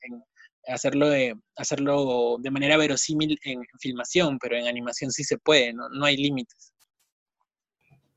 hacerlo 0.68 1.08
de, 1.08 1.34
hacerlo 1.56 2.36
de 2.38 2.50
manera 2.50 2.76
verosímil 2.76 3.38
en, 3.44 3.62
filmación, 3.80 4.38
pero 4.38 4.56
en 4.56 4.66
animación 4.66 5.10
sí 5.10 5.24
se 5.24 5.38
puede, 5.38 5.72
¿no? 5.72 5.88
no 5.88 6.04
hay 6.04 6.16
límites. 6.16 6.72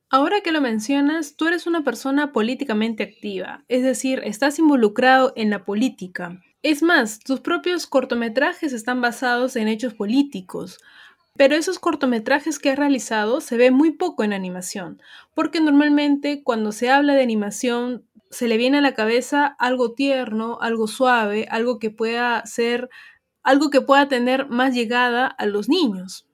Ahora 0.10 0.42
que 0.42 0.52
lo 0.52 0.60
mencionas, 0.60 1.38
tú 1.38 1.48
eres 1.48 1.68
una 1.68 1.86
persona 1.86 2.34
políticamente 2.34 3.04
activa, 3.04 3.64
es 3.70 3.82
decir, 3.82 4.22
estás 4.26 4.60
involucrado 4.60 5.32
en 5.38 5.50
la 5.50 5.64
política. 5.64 6.42
Es 6.64 6.84
más, 6.84 7.20
tus 7.20 7.40
propios 7.40 7.88
cortometrajes 7.88 8.74
están 8.74 9.00
basados 9.00 9.56
en 9.56 9.70
hechos 9.70 9.94
políticos, 9.94 10.80
pero 11.38 11.56
esos 11.56 11.80
cortometrajes 11.80 12.60
que 12.60 12.72
has 12.72 12.78
realizado 12.78 13.40
se 13.40 13.56
ve 13.56 13.72
muy 13.72 13.92
poco 13.92 14.24
en 14.24 14.34
animación, 14.34 15.02
porque 15.34 15.62
normalmente 15.62 16.44
cuando 16.44 16.74
se 16.74 16.90
habla 16.90 17.14
de 17.14 17.24
animación 17.24 18.06
se 18.32 18.48
le 18.48 18.58
viene 18.58 18.80
a 18.80 18.82
la 18.82 18.94
cabeza 18.94 19.46
algo 19.60 19.94
tierno, 19.94 20.58
algo 20.62 20.88
suave, 20.88 21.48
algo 21.50 21.80
que 21.80 21.92
pueda 21.92 22.46
ser, 22.46 22.90
algo 23.44 23.70
que 23.70 23.82
pueda 23.82 24.08
tener 24.08 24.48
más 24.48 24.74
llegada 24.74 25.28
a 25.28 25.46
los 25.46 25.70
niños. 25.70 26.28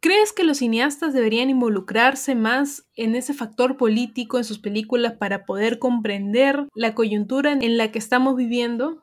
¿Crees 0.00 0.32
que 0.32 0.44
los 0.44 0.58
cineastas 0.58 1.12
deberían 1.12 1.50
involucrarse 1.50 2.34
más 2.34 2.88
en 2.96 3.14
ese 3.14 3.34
factor 3.34 3.76
político 3.76 4.38
en 4.38 4.44
sus 4.44 4.58
películas 4.58 5.14
para 5.14 5.44
poder 5.44 5.78
comprender 5.78 6.68
la 6.74 6.94
coyuntura 6.94 7.52
en 7.52 7.76
la 7.76 7.92
que 7.92 7.98
estamos 7.98 8.36
viviendo? 8.36 9.02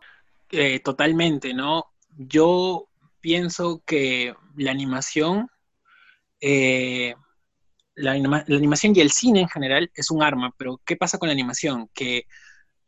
Eh, 0.49 0.79
totalmente, 0.79 1.53
¿no? 1.53 1.85
Yo 2.17 2.87
pienso 3.21 3.83
que 3.85 4.33
la 4.55 4.71
animación 4.71 5.49
eh, 6.41 7.13
la, 7.97 8.11
animación 8.11 8.95
y 8.95 9.01
el 9.01 9.11
cine 9.11 9.41
en 9.41 9.49
general 9.49 9.91
es 9.93 10.11
un 10.11 10.23
arma, 10.23 10.53
pero 10.57 10.79
¿qué 10.85 10.95
pasa 10.95 11.17
con 11.17 11.27
la 11.27 11.33
animación? 11.33 11.89
Que 11.93 12.25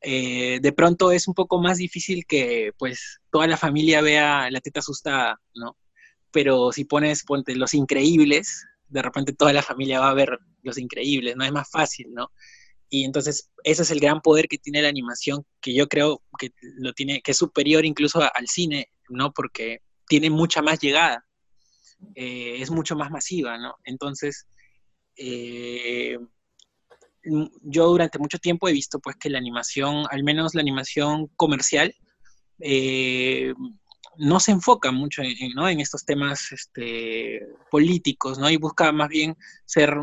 eh, 0.01 0.59
de 0.61 0.71
pronto 0.71 1.11
es 1.11 1.27
un 1.27 1.33
poco 1.33 1.59
más 1.59 1.77
difícil 1.77 2.25
que 2.25 2.71
pues 2.77 3.19
toda 3.31 3.47
la 3.47 3.57
familia 3.57 4.01
vea 4.01 4.49
la 4.51 4.61
teta 4.61 4.79
asustada, 4.79 5.41
¿no? 5.55 5.77
Pero 6.31 6.71
si 6.71 6.85
pones, 6.85 7.23
ponte 7.23 7.55
Los 7.55 7.73
Increíbles, 7.73 8.65
de 8.87 9.01
repente 9.01 9.33
toda 9.33 9.51
la 9.51 9.63
familia 9.63 9.99
va 9.99 10.09
a 10.09 10.13
ver 10.13 10.37
Los 10.61 10.77
Increíbles, 10.77 11.35
¿no? 11.35 11.43
Es 11.43 11.51
más 11.51 11.69
fácil, 11.69 12.13
¿no? 12.13 12.31
Y 12.87 13.03
entonces 13.03 13.49
ese 13.63 13.81
es 13.81 13.91
el 13.91 13.99
gran 13.99 14.21
poder 14.21 14.47
que 14.47 14.57
tiene 14.59 14.81
la 14.81 14.89
animación, 14.89 15.45
que 15.59 15.73
yo 15.73 15.87
creo 15.87 16.21
que 16.37 16.51
lo 16.61 16.93
tiene, 16.93 17.21
que 17.21 17.31
es 17.31 17.37
superior 17.37 17.83
incluso 17.83 18.21
al 18.21 18.47
cine, 18.47 18.89
¿no? 19.09 19.31
Porque 19.33 19.79
tiene 20.07 20.29
mucha 20.29 20.61
más 20.61 20.79
llegada, 20.79 21.25
eh, 22.15 22.57
es 22.59 22.69
mucho 22.69 22.95
más 22.95 23.09
masiva, 23.09 23.57
¿no? 23.57 23.75
Entonces, 23.83 24.47
eh, 25.19 26.17
yo 27.23 27.87
durante 27.87 28.19
mucho 28.19 28.37
tiempo 28.39 28.67
he 28.67 28.73
visto 28.73 28.99
pues 28.99 29.17
que 29.17 29.29
la 29.29 29.37
animación, 29.37 30.05
al 30.09 30.23
menos 30.23 30.55
la 30.55 30.61
animación 30.61 31.27
comercial, 31.35 31.93
eh, 32.59 33.53
no 34.17 34.39
se 34.39 34.51
enfoca 34.51 34.91
mucho 34.91 35.21
en, 35.21 35.79
estos 35.79 36.05
temas 36.05 36.51
este, 36.51 37.41
políticos, 37.69 38.37
¿no? 38.39 38.49
Y 38.49 38.57
busca 38.57 38.91
más 38.91 39.09
bien 39.09 39.35
ser 39.65 39.95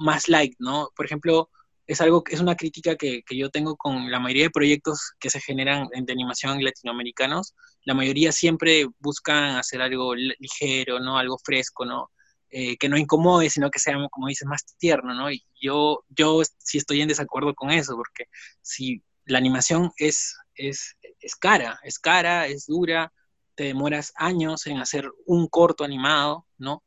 más 0.00 0.28
light, 0.28 0.54
¿no? 0.58 0.90
Por 0.94 1.06
ejemplo, 1.06 1.50
es 1.86 2.00
algo 2.00 2.22
es 2.28 2.40
una 2.40 2.56
crítica 2.56 2.96
que, 2.96 3.22
que, 3.22 3.36
yo 3.36 3.50
tengo 3.50 3.76
con 3.76 4.10
la 4.10 4.20
mayoría 4.20 4.44
de 4.44 4.50
proyectos 4.50 5.12
que 5.20 5.30
se 5.30 5.40
generan 5.40 5.88
de 5.88 6.12
animación 6.12 6.62
latinoamericanos. 6.62 7.54
La 7.84 7.94
mayoría 7.94 8.32
siempre 8.32 8.86
buscan 8.98 9.56
hacer 9.56 9.80
algo 9.80 10.14
ligero, 10.14 11.00
¿no? 11.00 11.18
Algo 11.18 11.38
fresco, 11.38 11.84
¿no? 11.84 12.10
Eh, 12.50 12.76
que 12.76 12.88
no 12.88 12.96
incomode, 12.96 13.50
sino 13.50 13.70
que 13.70 13.80
sea, 13.80 13.96
como 14.10 14.28
dices, 14.28 14.46
más 14.46 14.64
tierno, 14.78 15.14
¿no? 15.14 15.30
Y 15.30 15.44
yo, 15.60 16.04
yo 16.08 16.42
sí 16.58 16.78
estoy 16.78 17.00
en 17.00 17.08
desacuerdo 17.08 17.54
con 17.54 17.70
eso, 17.70 17.96
porque 17.96 18.26
si 18.62 19.02
la 19.24 19.38
animación 19.38 19.90
es, 19.96 20.36
es, 20.54 20.96
es 21.20 21.34
cara, 21.34 21.80
es 21.82 21.98
cara, 21.98 22.46
es 22.46 22.66
dura, 22.66 23.12
te 23.56 23.64
demoras 23.64 24.12
años 24.16 24.66
en 24.66 24.78
hacer 24.78 25.10
un 25.26 25.48
corto 25.48 25.82
animado, 25.82 26.46
¿no? 26.56 26.84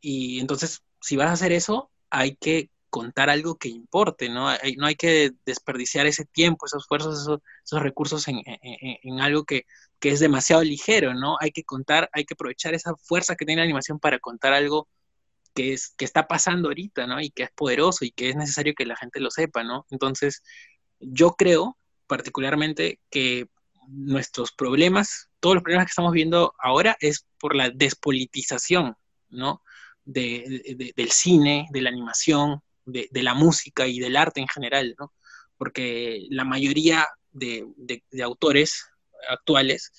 Y 0.00 0.38
entonces, 0.40 0.82
si 1.00 1.16
vas 1.16 1.30
a 1.30 1.32
hacer 1.32 1.52
eso, 1.52 1.90
hay 2.08 2.36
que 2.36 2.70
contar 2.92 3.30
algo 3.30 3.56
que 3.56 3.70
importe, 3.70 4.28
¿no? 4.28 4.48
Hay, 4.48 4.76
no 4.76 4.86
hay 4.86 4.96
que 4.96 5.32
desperdiciar 5.46 6.06
ese 6.06 6.26
tiempo, 6.26 6.66
esos 6.66 6.82
esfuerzos, 6.82 7.22
esos, 7.22 7.40
esos 7.64 7.82
recursos 7.82 8.28
en, 8.28 9.20
algo 9.22 9.44
que, 9.44 9.64
es 10.02 10.20
demasiado 10.20 10.62
ligero, 10.62 11.14
¿no? 11.14 11.38
Hay 11.40 11.52
que 11.52 11.64
contar, 11.64 12.10
hay 12.12 12.26
que 12.26 12.34
aprovechar 12.34 12.74
esa 12.74 12.94
fuerza 12.96 13.34
que 13.34 13.46
tiene 13.46 13.60
la 13.60 13.64
animación 13.64 13.98
para 13.98 14.18
contar 14.18 14.52
algo 14.52 14.88
que, 15.54 15.72
es, 15.72 15.94
que 15.96 16.04
está 16.04 16.28
pasando 16.28 16.68
ahorita, 16.68 17.06
¿no? 17.06 17.18
Y 17.18 17.30
que 17.30 17.44
es 17.44 17.50
poderoso 17.52 18.04
y 18.04 18.10
que 18.10 18.28
es 18.28 18.36
necesario 18.36 18.74
que 18.76 18.84
la 18.84 18.96
gente 18.96 19.20
lo 19.20 19.30
sepa, 19.30 19.64
¿no? 19.64 19.86
Entonces, 19.90 20.42
yo 21.00 21.32
creo 21.32 21.78
particularmente 22.06 23.00
que 23.08 23.48
nuestros 23.88 24.52
problemas, 24.52 25.30
todos 25.40 25.54
los 25.54 25.62
problemas 25.62 25.86
que 25.86 25.92
estamos 25.92 26.12
viendo 26.12 26.52
ahora 26.58 26.98
es 27.00 27.24
por 27.38 27.56
la 27.56 27.70
despolitización, 27.70 28.96
¿no? 29.30 29.62
del 30.04 31.10
cine, 31.10 31.68
de 31.70 31.80
la 31.80 31.90
animación, 31.90 32.60
de, 32.84 33.08
la 33.22 33.34
música 33.34 33.86
y 33.86 33.98
del 33.98 34.16
arte 34.16 34.40
en 34.40 34.48
general, 34.48 34.94
¿no? 34.98 35.12
Porque 35.56 36.26
la 36.30 36.44
mayoría 36.44 37.06
de, 37.32 37.66
de 37.76 38.22
autores 38.22 38.84
actuales 39.28 39.92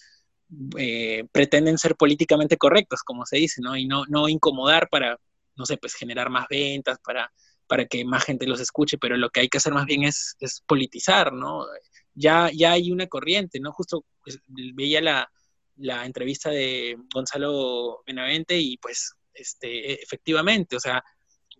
eh, 0.78 1.26
pretenden 1.32 1.78
ser 1.78 1.96
políticamente 1.96 2.58
correctos, 2.58 3.02
como 3.04 3.26
se 3.26 3.38
dice, 3.38 3.62
¿no? 3.62 3.76
Y 3.76 3.88
no, 3.88 4.06
no 4.08 4.30
incomodar 4.30 4.88
para, 4.89 5.19
no 5.56 5.65
sé, 5.65 5.78
pues 5.78 5.96
generar 5.96 6.30
más 6.30 6.48
ventas, 6.50 7.00
para, 7.04 7.32
para 7.67 7.86
que 7.86 8.06
más 8.06 8.24
gente 8.24 8.46
los 8.46 8.60
escuche, 8.60 8.98
pero 8.98 9.17
lo 9.17 9.30
que 9.30 9.41
hay 9.41 9.50
que 9.50 9.58
hacer 9.58 9.74
más 9.74 9.86
bien 9.86 10.04
es, 10.04 10.36
es 10.39 10.62
politizar, 10.67 11.34
¿no? 11.34 11.65
Ya, 12.13 12.52
ya 12.54 12.74
hay 12.74 12.91
una 12.91 13.08
corriente, 13.08 13.60
¿no? 13.60 13.72
Justo 13.72 14.06
pues, 14.24 14.39
veía 14.48 15.02
la, 15.02 15.32
la 15.78 16.06
entrevista 16.06 16.50
de 16.52 16.98
Gonzalo 17.13 18.04
Benavente 18.06 18.58
y 18.58 18.78
pues 18.78 19.13
este, 19.34 20.04
efectivamente, 20.04 20.76
o 20.76 20.80
sea, 20.80 21.04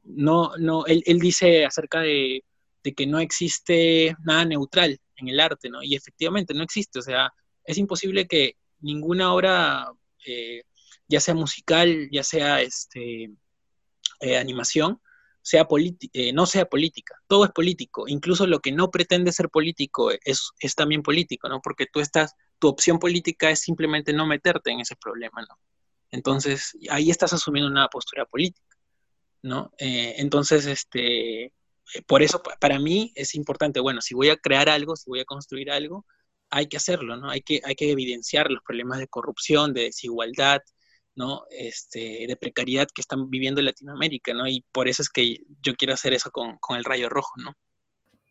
no, 0.04 0.52
no, 0.58 0.86
él, 0.86 1.04
él 1.06 1.20
dice 1.20 1.66
acerca 1.66 2.02
de, 2.02 2.44
que 2.96 3.08
no 3.08 3.20
existe 3.20 4.16
nada 4.26 4.46
neutral 4.46 5.00
en 5.16 5.28
el 5.30 5.40
arte, 5.40 5.70
¿no? 5.70 5.82
Y 5.82 5.96
efectivamente 5.96 6.54
no 6.54 6.64
existe, 6.64 7.00
o 7.00 7.02
sea, 7.02 7.34
es 7.64 7.78
imposible 7.78 8.28
que 8.28 8.58
ninguna 8.82 9.34
obra, 9.34 9.90
eh, 10.26 10.64
ya 11.08 11.20
sea 11.20 11.34
musical, 11.34 12.10
ya 12.12 12.24
sea 12.24 12.62
este, 12.62 13.32
eh, 14.20 14.38
animación, 14.38 15.00
sea 15.42 15.68
eh, 16.14 16.34
no 16.34 16.46
sea 16.46 16.66
política. 16.66 17.16
Todo 17.28 17.46
es 17.46 17.52
político. 17.52 18.06
Incluso 18.08 18.48
lo 18.48 18.60
que 18.60 18.72
no 18.72 18.90
pretende 18.90 19.32
ser 19.32 19.50
político 19.50 20.12
es, 20.12 20.52
es, 20.60 20.76
también 20.76 21.04
político, 21.04 21.50
¿no? 21.50 21.62
Porque 21.62 21.86
tú 21.92 22.00
estás, 22.00 22.34
tu 22.60 22.70
opción 22.70 23.00
política 23.00 23.50
es 23.50 23.60
simplemente 23.60 24.14
no 24.14 24.26
meterte 24.26 24.72
en 24.72 24.80
ese 24.80 24.96
problema, 24.96 25.42
¿no? 25.42 25.58
Entonces, 26.12 26.78
ahí 26.90 27.10
estás 27.10 27.34
asumiendo 27.34 27.70
una 27.70 27.88
postura 27.90 28.26
política, 28.26 28.73
¿no? 29.44 29.72
entonces, 29.78 30.66
este, 30.66 31.54
por 32.08 32.24
eso 32.24 32.42
para 32.60 32.80
mí 32.80 33.12
es 33.16 33.36
importante, 33.36 33.80
bueno, 33.80 34.02
si 34.02 34.16
voy 34.16 34.30
a 34.30 34.38
crear 34.38 34.70
algo, 34.70 34.96
si 34.96 35.10
voy 35.10 35.20
a 35.20 35.26
construir 35.26 35.70
algo, 35.70 36.06
hay 36.50 36.68
que 36.68 36.78
hacerlo, 36.78 37.18
¿no? 37.18 37.30
Hay 37.30 37.42
que, 37.42 37.62
hay 37.64 37.76
que 37.76 37.92
evidenciar 37.92 38.50
los 38.52 38.64
problemas 38.64 39.00
de 39.00 39.08
corrupción, 39.08 39.74
de 39.74 39.84
desigualdad, 39.84 40.62
¿no? 41.16 41.44
Este, 41.50 42.26
de 42.28 42.36
precariedad 42.36 42.88
que 42.94 43.02
están 43.02 43.30
viviendo 43.30 43.60
en 43.60 43.66
Latinoamérica, 43.66 44.34
¿no? 44.34 44.48
Y 44.48 44.64
por 44.72 44.88
eso 44.88 45.02
es 45.02 45.10
que 45.10 45.38
yo 45.62 45.76
quiero 45.76 45.94
hacer 45.94 46.14
eso 46.14 46.32
con, 46.32 46.58
con 46.60 46.78
el 46.78 46.84
rayo 46.84 47.10
rojo, 47.10 47.34
¿no? 47.38 47.54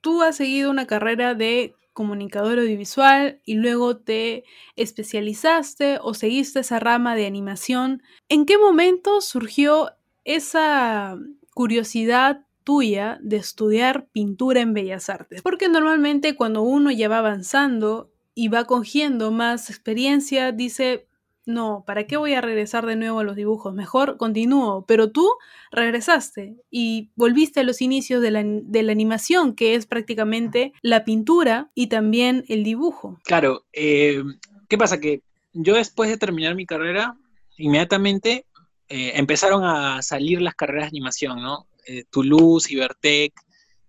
Tú 0.00 0.22
has 0.22 0.36
seguido 0.36 0.70
una 0.70 0.86
carrera 0.86 1.34
de 1.34 1.74
comunicador 1.92 2.58
audiovisual 2.58 3.40
y 3.44 3.54
luego 3.54 3.98
te 3.98 4.44
especializaste 4.76 5.98
o 6.00 6.14
seguiste 6.14 6.60
esa 6.60 6.80
rama 6.80 7.14
de 7.14 7.26
animación. 7.26 8.02
¿En 8.28 8.46
qué 8.46 8.56
momento 8.56 9.20
surgió 9.20 9.90
esa 10.24 11.18
curiosidad 11.54 12.46
tuya 12.64 13.18
de 13.22 13.36
estudiar 13.36 14.08
pintura 14.12 14.60
en 14.60 14.74
Bellas 14.74 15.10
Artes? 15.10 15.42
Porque 15.42 15.68
normalmente 15.68 16.36
cuando 16.36 16.62
uno 16.62 16.90
ya 16.90 17.08
va 17.08 17.18
avanzando 17.18 18.10
y 18.34 18.48
va 18.48 18.64
cogiendo 18.64 19.30
más 19.30 19.68
experiencia, 19.68 20.52
dice, 20.52 21.06
no, 21.44 21.84
¿para 21.86 22.06
qué 22.06 22.16
voy 22.16 22.34
a 22.34 22.40
regresar 22.40 22.86
de 22.86 22.96
nuevo 22.96 23.20
a 23.20 23.24
los 23.24 23.36
dibujos? 23.36 23.74
Mejor 23.74 24.16
continúo. 24.16 24.84
Pero 24.86 25.10
tú 25.10 25.28
regresaste 25.70 26.56
y 26.70 27.10
volviste 27.16 27.60
a 27.60 27.64
los 27.64 27.80
inicios 27.82 28.22
de 28.22 28.30
la, 28.30 28.44
de 28.44 28.82
la 28.82 28.92
animación, 28.92 29.54
que 29.54 29.74
es 29.74 29.86
prácticamente 29.86 30.72
la 30.82 31.04
pintura 31.04 31.70
y 31.74 31.88
también 31.88 32.44
el 32.48 32.62
dibujo. 32.62 33.18
Claro, 33.24 33.64
eh, 33.72 34.22
¿qué 34.68 34.78
pasa? 34.78 35.00
Que 35.00 35.22
yo 35.52 35.74
después 35.74 36.08
de 36.08 36.16
terminar 36.16 36.54
mi 36.54 36.64
carrera, 36.64 37.16
inmediatamente 37.58 38.46
eh, 38.88 39.12
empezaron 39.14 39.64
a 39.64 40.02
salir 40.02 40.40
las 40.40 40.54
carreras 40.54 40.84
de 40.84 40.98
animación, 40.98 41.42
¿no? 41.42 41.66
Eh, 41.86 42.04
Toulouse, 42.10 42.72
Ibertec, 42.72 43.32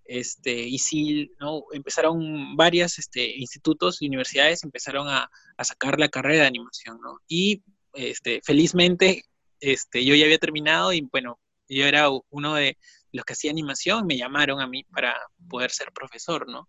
este, 0.05 0.67
ISIL, 0.67 1.31
¿no? 1.39 1.63
Empezaron 1.71 2.55
varios 2.55 2.99
este, 2.99 3.37
institutos 3.37 4.01
y 4.01 4.07
universidades 4.07 4.63
empezaron 4.63 5.07
a, 5.07 5.29
sacar 5.63 5.99
la 5.99 6.09
carrera 6.09 6.41
de 6.41 6.47
animación, 6.47 6.99
¿no? 7.01 7.19
Y 7.27 7.63
este, 7.93 8.41
felizmente 8.43 9.23
este, 9.59 10.03
yo 10.03 10.13
ya 10.15 10.25
había 10.25 10.39
terminado 10.39 10.91
y 10.91 11.07
bueno, 11.09 11.39
yo 11.69 11.85
era 11.85 12.09
uno 12.29 12.55
de 12.55 12.77
los 13.13 13.23
que 13.23 13.33
hacía 13.33 13.51
animación, 13.51 14.05
me 14.05 14.17
llamaron 14.17 14.59
a 14.59 14.67
mí 14.67 14.83
para 14.85 15.15
poder 15.49 15.71
ser 15.71 15.91
profesor, 15.93 16.49
¿no? 16.49 16.67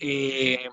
Eh, 0.00 0.68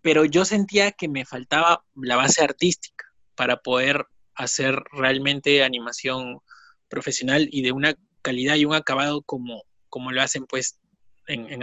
pero 0.00 0.24
yo 0.24 0.44
sentía 0.44 0.92
que 0.92 1.08
me 1.08 1.26
faltaba 1.26 1.84
la 1.94 2.16
base 2.16 2.42
artística 2.42 3.04
para 3.34 3.60
poder 3.60 4.06
hacer 4.36 4.82
realmente 4.92 5.62
animación 5.62 6.40
profesional 6.88 7.48
y 7.50 7.62
de 7.62 7.72
una 7.72 7.94
calidad 8.22 8.56
y 8.56 8.64
un 8.64 8.74
acabado 8.74 9.22
como, 9.22 9.62
como 9.88 10.12
lo 10.12 10.22
hacen 10.22 10.46
pues 10.46 10.78
en, 11.26 11.62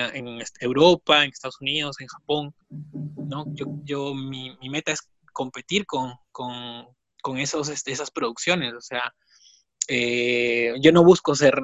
Europa, 0.59 1.23
en 1.23 1.29
Estados 1.29 1.61
Unidos, 1.61 1.97
en 1.99 2.07
Japón, 2.07 2.55
¿no? 2.69 3.45
Yo, 3.53 3.65
yo 3.83 4.13
mi, 4.13 4.57
meta 4.69 4.91
es 4.91 5.01
competir 5.33 5.85
con, 5.85 6.17
esos, 7.37 7.69
este, 7.69 7.91
esas 7.91 8.11
producciones, 8.11 8.73
o 8.73 8.81
sea, 8.81 9.13
eh, 9.87 10.73
yo 10.81 10.91
no 10.91 11.03
busco 11.03 11.35
ser 11.35 11.59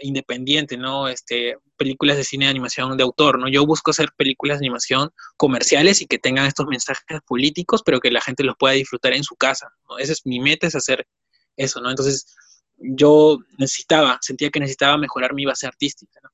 independiente, 0.00 0.76
¿no? 0.76 1.08
Este, 1.08 1.56
películas 1.76 2.16
de 2.16 2.24
cine 2.24 2.46
de 2.46 2.50
animación 2.50 2.96
de 2.96 3.02
autor, 3.02 3.38
¿no? 3.38 3.48
Yo 3.48 3.66
busco 3.66 3.90
hacer 3.90 4.10
películas 4.16 4.58
de 4.58 4.66
animación 4.66 5.10
comerciales 5.36 6.00
y 6.02 6.06
que 6.06 6.18
tengan 6.18 6.46
estos 6.46 6.66
mensajes 6.66 7.20
políticos, 7.26 7.82
pero 7.84 8.00
que 8.00 8.10
la 8.10 8.20
gente 8.20 8.44
los 8.44 8.56
pueda 8.56 8.74
disfrutar 8.74 9.12
en 9.12 9.24
su 9.24 9.36
casa, 9.36 9.68
¿no? 9.88 9.98
Esa 9.98 10.12
es 10.12 10.26
mi 10.26 10.40
meta, 10.40 10.66
es 10.66 10.74
hacer 10.74 11.06
eso, 11.56 11.80
¿no? 11.80 11.90
Entonces, 11.90 12.34
yo 12.78 13.38
necesitaba, 13.58 14.18
sentía 14.22 14.50
que 14.50 14.60
necesitaba 14.60 14.98
mejorar 14.98 15.34
mi 15.34 15.44
base 15.44 15.66
artística, 15.66 16.20
¿no? 16.22 16.30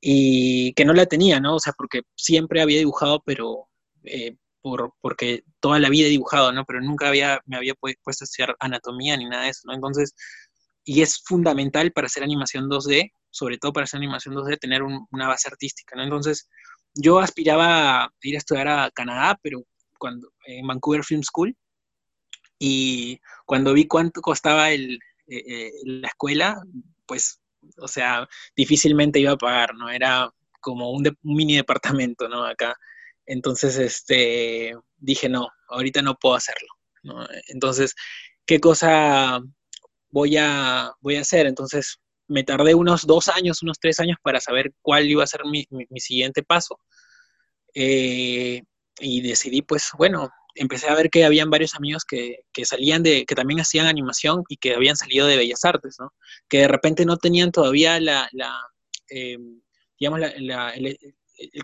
y 0.00 0.72
que 0.74 0.84
no 0.84 0.94
la 0.94 1.06
tenía, 1.06 1.40
¿no? 1.40 1.56
O 1.56 1.60
sea, 1.60 1.72
porque 1.72 2.02
siempre 2.14 2.62
había 2.62 2.78
dibujado, 2.78 3.22
pero 3.24 3.68
eh, 4.04 4.36
por, 4.62 4.92
porque 5.00 5.44
toda 5.60 5.78
la 5.78 5.88
vida 5.88 6.06
he 6.06 6.10
dibujado, 6.10 6.52
¿no? 6.52 6.64
Pero 6.64 6.80
nunca 6.80 7.08
había, 7.08 7.40
me 7.46 7.56
había 7.56 7.74
puesto 7.74 8.24
a 8.24 8.26
estudiar 8.26 8.56
anatomía 8.60 9.16
ni 9.16 9.26
nada 9.26 9.44
de 9.44 9.50
eso, 9.50 9.62
¿no? 9.66 9.74
Entonces, 9.74 10.14
y 10.84 11.02
es 11.02 11.22
fundamental 11.24 11.92
para 11.92 12.06
hacer 12.06 12.22
animación 12.22 12.68
2D, 12.68 13.12
sobre 13.30 13.58
todo 13.58 13.72
para 13.72 13.84
hacer 13.84 13.98
animación 13.98 14.34
2D, 14.34 14.58
tener 14.58 14.82
una 14.82 15.28
base 15.28 15.48
artística, 15.48 15.96
¿no? 15.96 16.02
Entonces, 16.04 16.48
yo 16.94 17.18
aspiraba 17.18 18.04
a 18.04 18.10
ir 18.22 18.34
a 18.36 18.38
estudiar 18.38 18.68
a 18.68 18.90
Canadá, 18.90 19.38
pero 19.42 19.62
cuando, 19.98 20.32
en 20.46 20.66
Vancouver 20.66 21.04
Film 21.04 21.22
School, 21.22 21.56
y 22.58 23.20
cuando 23.46 23.72
vi 23.72 23.86
cuánto 23.86 24.20
costaba 24.20 24.70
el, 24.70 24.98
eh, 25.28 25.44
eh, 25.46 25.72
la 25.84 26.08
escuela, 26.08 26.60
pues 27.06 27.40
o 27.76 27.88
sea, 27.88 28.28
difícilmente 28.56 29.20
iba 29.20 29.32
a 29.32 29.36
pagar, 29.36 29.74
¿no? 29.74 29.90
Era 29.90 30.30
como 30.60 30.90
un, 30.90 31.16
mini 31.22 31.56
departamento, 31.56 32.28
¿no? 32.28 32.44
Acá. 32.44 32.76
Entonces, 33.28 33.76
este, 33.76 34.74
dije, 34.96 35.28
no, 35.28 35.48
ahorita 35.68 36.00
no 36.00 36.16
puedo 36.16 36.34
hacerlo. 36.34 36.68
Entonces, 37.48 37.94
¿qué 38.46 38.58
cosa 38.58 39.40
voy 40.10 40.38
a, 40.38 40.90
voy 41.00 41.16
a 41.16 41.20
hacer? 41.20 41.46
Entonces, 41.46 41.98
me 42.26 42.42
tardé 42.42 42.74
unos 42.74 43.06
dos 43.06 43.28
años, 43.28 43.62
unos 43.62 43.78
tres 43.78 44.00
años 44.00 44.16
para 44.22 44.40
saber 44.40 44.72
cuál 44.80 45.06
iba 45.10 45.22
a 45.22 45.26
ser 45.26 45.42
mi, 45.44 45.66
siguiente 46.00 46.42
paso. 46.42 46.80
Eh, 47.74 48.62
y 48.98 49.20
decidí, 49.20 49.60
pues, 49.60 49.90
bueno, 49.98 50.30
empecé 50.54 50.88
a 50.88 50.94
ver 50.94 51.10
que 51.10 51.26
habían 51.26 51.50
varios 51.50 51.74
amigos 51.74 52.04
que, 52.06 52.38
salían 52.64 53.02
de, 53.02 53.26
que 53.26 53.34
también 53.34 53.60
hacían 53.60 53.86
animación 53.86 54.42
y 54.48 54.56
que 54.56 54.74
habían 54.74 54.96
salido 54.96 55.26
de 55.26 55.36
Bellas 55.36 55.66
Artes, 55.66 55.96
¿no? 56.00 56.14
Que 56.48 56.60
de 56.60 56.68
repente 56.68 57.04
no 57.04 57.18
tenían 57.18 57.52
todavía 57.52 58.00
la, 58.00 58.28
eh, 59.10 59.36
digamos, 60.00 60.20
el, 60.22 60.98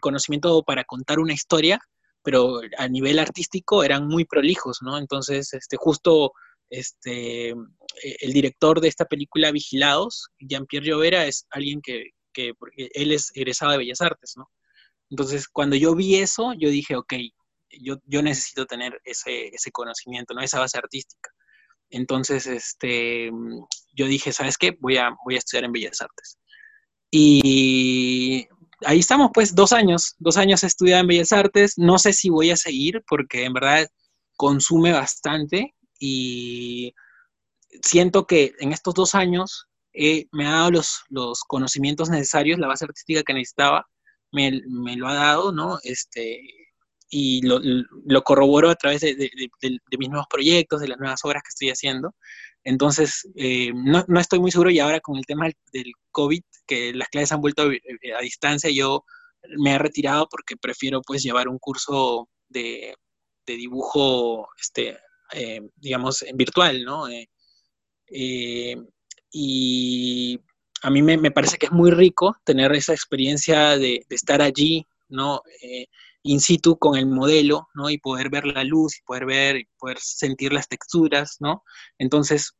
conocimiento 0.01 0.63
para 0.63 0.85
contar 0.85 1.19
una 1.19 1.33
historia, 1.33 1.79
pero 2.23 2.61
a 2.79 2.89
nivel 2.89 3.19
artístico 3.19 3.85
eran 3.85 4.07
muy 4.07 4.25
prolijos, 4.25 4.79
¿no? 4.83 4.99
Entonces, 4.99 5.53
este, 5.53 5.77
justo 5.77 6.33
este, 6.71 7.51
el 7.51 8.33
director 8.33 8.81
de 8.81 8.89
esta 8.89 9.05
película 9.05 9.53
Vigilados, 9.53 10.29
Jean-Pierre 10.41 10.87
Llovera, 10.87 11.27
es 11.27 11.47
alguien 11.51 11.81
que, 11.83 12.11
que, 12.33 12.53
él 12.77 13.13
es 13.13 13.31
egresado 13.35 13.73
de 13.73 13.79
Bellas 13.79 14.01
Artes, 14.01 14.35
¿no? 14.37 14.51
Entonces, 15.11 15.49
cuando 15.49 15.77
yo 15.77 15.95
vi 15.95 16.17
eso, 16.17 16.55
yo 16.59 16.71
dije, 16.71 16.97
ok, 16.97 17.15
yo, 17.81 17.97
yo 18.07 18.23
necesito 18.23 18.67
tener 18.67 19.01
ese, 19.05 19.49
ese 19.49 19.71
conocimiento, 19.71 20.35
¿no? 20.35 20.41
Esa 20.41 20.61
base 20.61 20.79
artística. 20.79 21.31
Entonces, 21.91 22.47
este, 22.47 23.31
yo 23.93 24.07
dije, 24.07 24.33
¿sabes 24.33 24.57
qué? 24.59 24.77
Voy 24.81 24.97
a, 24.97 25.11
voy 25.25 25.37
a 25.37 25.39
estudiar 25.39 25.65
en 25.65 25.73
Bellas 25.73 26.01
Artes. 26.01 26.39
Y 27.11 28.49
ahí 28.87 29.01
estamos, 29.01 29.31
pues, 29.35 29.55
dos 29.55 29.73
años, 29.73 30.14
dos 30.18 30.37
años 30.37 30.64
estudiando 30.64 31.03
en 31.03 31.09
Bellas 31.09 31.33
Artes. 31.33 31.75
No 31.77 31.99
sé 31.99 32.12
si 32.12 32.31
voy 32.31 32.51
a 32.51 32.57
seguir 32.57 33.03
porque 33.09 33.44
en 33.44 33.53
verdad 33.53 33.87
consume 34.37 34.92
bastante 34.92 35.75
y 35.99 36.94
siento 37.83 38.27
que 38.27 38.53
en 38.59 38.73
estos 38.73 38.94
dos 38.94 39.14
años 39.14 39.66
me 40.33 40.47
ha 40.47 40.51
dado 40.51 40.70
los, 40.73 41.03
los, 41.09 41.42
conocimientos 41.42 42.11
necesarios, 42.11 42.59
la 42.59 42.66
base 42.66 42.85
artística 42.85 43.23
que 43.23 43.35
necesitaba, 43.35 43.87
me, 44.33 44.61
me, 44.66 44.97
lo 44.97 45.09
ha 45.09 45.14
dado, 45.14 45.53
¿no? 45.53 45.79
Este, 45.85 46.40
y 47.16 47.42
lo, 47.42 47.61
lo 47.61 48.22
corroboro 48.24 48.70
a 48.70 48.74
través 48.74 49.00
de, 49.03 49.31
mis 49.96 50.09
nuevos 50.09 50.27
proyectos, 50.29 50.81
de 50.81 50.88
las 50.88 50.98
nuevas 50.98 51.24
obras 51.24 51.44
que 51.44 51.50
estoy 51.50 51.70
haciendo. 51.70 52.12
Entonces, 52.64 53.29
eh, 53.37 53.72
no, 53.72 54.05
no, 54.09 54.18
estoy 54.18 54.40
muy 54.40 54.50
seguro 54.50 54.70
y 54.70 54.81
ahora 54.81 54.98
con 54.98 55.16
el 55.16 55.24
tema 55.24 55.48
del 55.72 55.92
COVID, 56.11 56.42
que 56.66 56.92
las 56.92 57.09
clases 57.09 57.31
han 57.31 57.40
vuelto 57.40 57.62
a, 57.62 58.18
a 58.18 58.20
distancia, 58.20 58.68
yo 58.68 59.05
me 59.59 59.74
he 59.74 59.79
retirado 59.79 60.27
porque 60.29 60.57
prefiero 60.57 61.03
pues 61.03 61.22
llevar 61.22 61.46
un 61.48 61.61
curso 61.61 62.29
de, 62.48 62.96
de 63.46 63.55
dibujo, 63.55 64.48
este, 64.59 64.98
eh, 65.35 65.61
digamos, 65.77 66.24
virtual, 66.35 66.83
¿no? 66.83 67.07
Eh, 67.09 68.77
y 69.31 70.40
a 70.83 70.90
mí 70.90 71.00
me, 71.00 71.16
me, 71.16 71.31
parece 71.31 71.59
que 71.59 71.66
es 71.66 71.72
muy 71.72 71.92
rico 71.92 72.37
tener 72.42 72.72
esa 72.72 72.92
experiencia 72.92 73.79
de, 73.79 74.05
de 74.09 74.16
estar 74.16 74.42
allí, 74.42 74.85
¿no? 75.09 75.42
In 76.25 76.41
situ 76.41 76.79
con 76.79 76.97
el 76.97 77.07
modelo, 77.07 77.69
¿no? 77.75 77.91
Y 77.91 77.99
poder 77.99 78.31
ver 78.31 78.47
la 78.47 78.65
luz, 78.65 78.99
y 78.99 79.03
poder 79.03 79.27
ver, 79.27 79.57
y 79.57 79.69
poder 79.79 79.99
sentir 80.01 80.53
las 80.53 80.69
texturas, 80.69 81.37
¿no? 81.39 81.63
Entonces, 81.99 82.53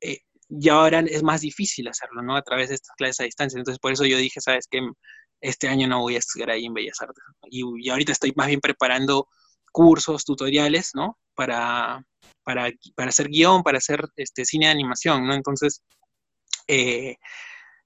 eh, 0.00 0.20
ya 0.48 0.74
ahora 0.74 1.00
es 1.00 1.22
más 1.22 1.40
difícil 1.40 1.88
hacerlo, 1.88 2.22
¿no? 2.22 2.36
A 2.36 2.42
través 2.42 2.68
de 2.68 2.76
estas 2.76 2.94
clases 2.96 3.20
a 3.20 3.24
distancia. 3.24 3.58
Entonces, 3.58 3.80
por 3.80 3.92
eso 3.92 4.04
yo 4.06 4.16
dije, 4.16 4.40
¿sabes 4.40 4.66
qué? 4.70 4.80
Este 5.40 5.68
año 5.68 5.88
no 5.88 6.00
voy 6.00 6.14
a 6.16 6.18
estudiar 6.18 6.50
ahí 6.50 6.66
en 6.66 6.74
Bellas 6.74 7.00
Artes. 7.00 7.22
Y, 7.50 7.62
y 7.84 7.90
ahorita 7.90 8.12
estoy 8.12 8.32
más 8.36 8.46
bien 8.46 8.60
preparando 8.60 9.28
cursos, 9.72 10.24
tutoriales, 10.24 10.92
¿no? 10.94 11.18
Para, 11.34 12.04
para, 12.44 12.70
para 12.94 13.08
hacer 13.08 13.28
guion, 13.28 13.62
para 13.64 13.78
hacer 13.78 14.04
este, 14.16 14.44
cine 14.44 14.66
de 14.66 14.72
animación, 14.72 15.26
¿no? 15.26 15.34
Entonces, 15.34 15.82
eh, 16.68 17.16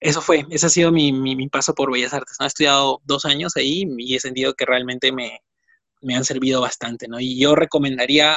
eso 0.04 0.20
fue, 0.20 0.44
ese 0.50 0.66
ha 0.66 0.68
sido 0.68 0.92
mi, 0.92 1.12
mi, 1.12 1.48
paso 1.48 1.74
por 1.74 1.90
Bellas 1.90 2.12
Artes, 2.12 2.36
¿no? 2.38 2.44
He 2.44 2.48
estudiado 2.48 3.00
dos 3.04 3.24
años 3.24 3.56
ahí 3.56 3.84
y 3.98 4.14
he 4.14 4.20
sentido 4.20 4.52
que 4.52 4.66
realmente 4.66 5.12
me, 5.12 5.40
me 6.02 6.14
han 6.14 6.26
servido 6.26 6.60
bastante, 6.60 7.08
¿no? 7.08 7.18
Y 7.20 7.40
yo 7.40 7.54
recomendaría, 7.54 8.36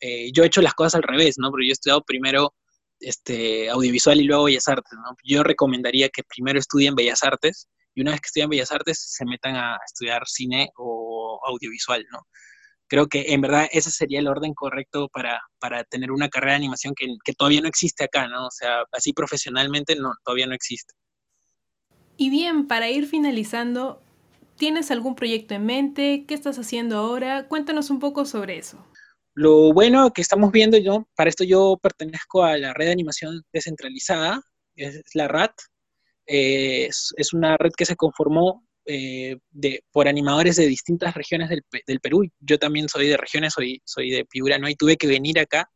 eh, 0.00 0.30
yo 0.32 0.44
he 0.44 0.48
hecho 0.48 0.60
las 0.60 0.74
cosas 0.74 0.96
al 0.96 1.04
revés, 1.04 1.36
¿no? 1.38 1.50
Pero 1.50 1.64
yo 1.64 1.70
he 1.70 1.72
estudiado 1.72 2.02
primero 2.02 2.54
este, 3.00 3.70
audiovisual 3.70 4.20
y 4.20 4.24
luego 4.24 4.44
Bellas 4.44 4.68
Artes, 4.68 4.92
¿no? 4.92 5.16
Yo 5.24 5.42
recomendaría 5.42 6.10
que 6.10 6.22
primero 6.22 6.58
estudien 6.58 6.94
Bellas 6.94 7.22
Artes 7.22 7.66
y 7.94 8.02
una 8.02 8.10
vez 8.10 8.20
que 8.20 8.26
estudien 8.26 8.50
Bellas 8.50 8.72
Artes 8.72 9.02
se 9.08 9.24
metan 9.24 9.56
a 9.56 9.78
estudiar 9.86 10.22
cine 10.26 10.68
o 10.76 11.40
audiovisual, 11.46 12.04
¿no? 12.12 12.26
creo 12.88 13.08
que 13.08 13.32
en 13.32 13.40
verdad 13.40 13.68
ese 13.72 13.90
sería 13.90 14.20
el 14.20 14.28
orden 14.28 14.54
correcto 14.54 15.08
para, 15.12 15.42
para 15.58 15.82
tener 15.84 16.12
una 16.12 16.28
carrera 16.28 16.52
de 16.52 16.58
animación 16.58 16.94
que, 16.96 17.06
que, 17.24 17.32
todavía 17.32 17.60
no 17.60 17.68
existe 17.68 18.04
acá, 18.04 18.28
¿no? 18.28 18.46
O 18.46 18.50
sea, 18.50 18.84
así 18.92 19.12
profesionalmente 19.12 19.96
no, 19.96 20.12
todavía 20.24 20.46
no 20.46 20.54
existe. 20.54 20.94
Y 22.16 22.30
bien, 22.30 22.66
para 22.66 22.90
ir 22.90 23.06
finalizando, 23.06 24.00
¿tienes 24.56 24.90
algún 24.90 25.14
proyecto 25.14 25.54
en 25.54 25.66
mente? 25.66 26.24
¿Qué 26.26 26.34
estás 26.34 26.58
haciendo 26.58 26.96
ahora? 26.96 27.46
Cuéntanos 27.48 27.90
un 27.90 27.98
poco 27.98 28.24
sobre 28.24 28.58
eso. 28.58 28.84
Lo 29.34 29.72
bueno 29.74 30.10
que 30.12 30.22
estamos 30.22 30.50
viendo, 30.50 30.78
yo, 30.78 31.06
para 31.14 31.28
esto 31.28 31.44
yo 31.44 31.78
pertenezco 31.82 32.42
a 32.42 32.56
la 32.56 32.72
red 32.72 32.86
de 32.86 32.92
animación 32.92 33.42
descentralizada, 33.52 34.40
es 34.76 35.02
la 35.14 35.28
RAT. 35.28 35.52
Eh, 36.26 36.86
es, 36.86 37.32
una 37.34 37.56
red 37.58 37.70
que 37.76 37.84
se 37.84 37.96
conformó 37.96 38.66
eh, 38.86 39.36
por 39.92 40.08
animadores 40.08 40.56
de 40.56 40.66
distintas 40.66 41.14
regiones 41.14 41.50
del, 41.50 41.62
del, 41.86 42.00
Perú. 42.00 42.26
Yo 42.40 42.58
también 42.58 42.88
soy 42.88 43.08
de 43.08 43.16
regiones, 43.16 43.52
soy, 43.52 43.82
soy 43.84 44.10
de 44.10 44.24
Piura, 44.24 44.58
¿no? 44.58 44.68
Y 44.68 44.74
tuve 44.74 44.96
que 44.96 45.06
venir 45.06 45.38
acá. 45.38 45.70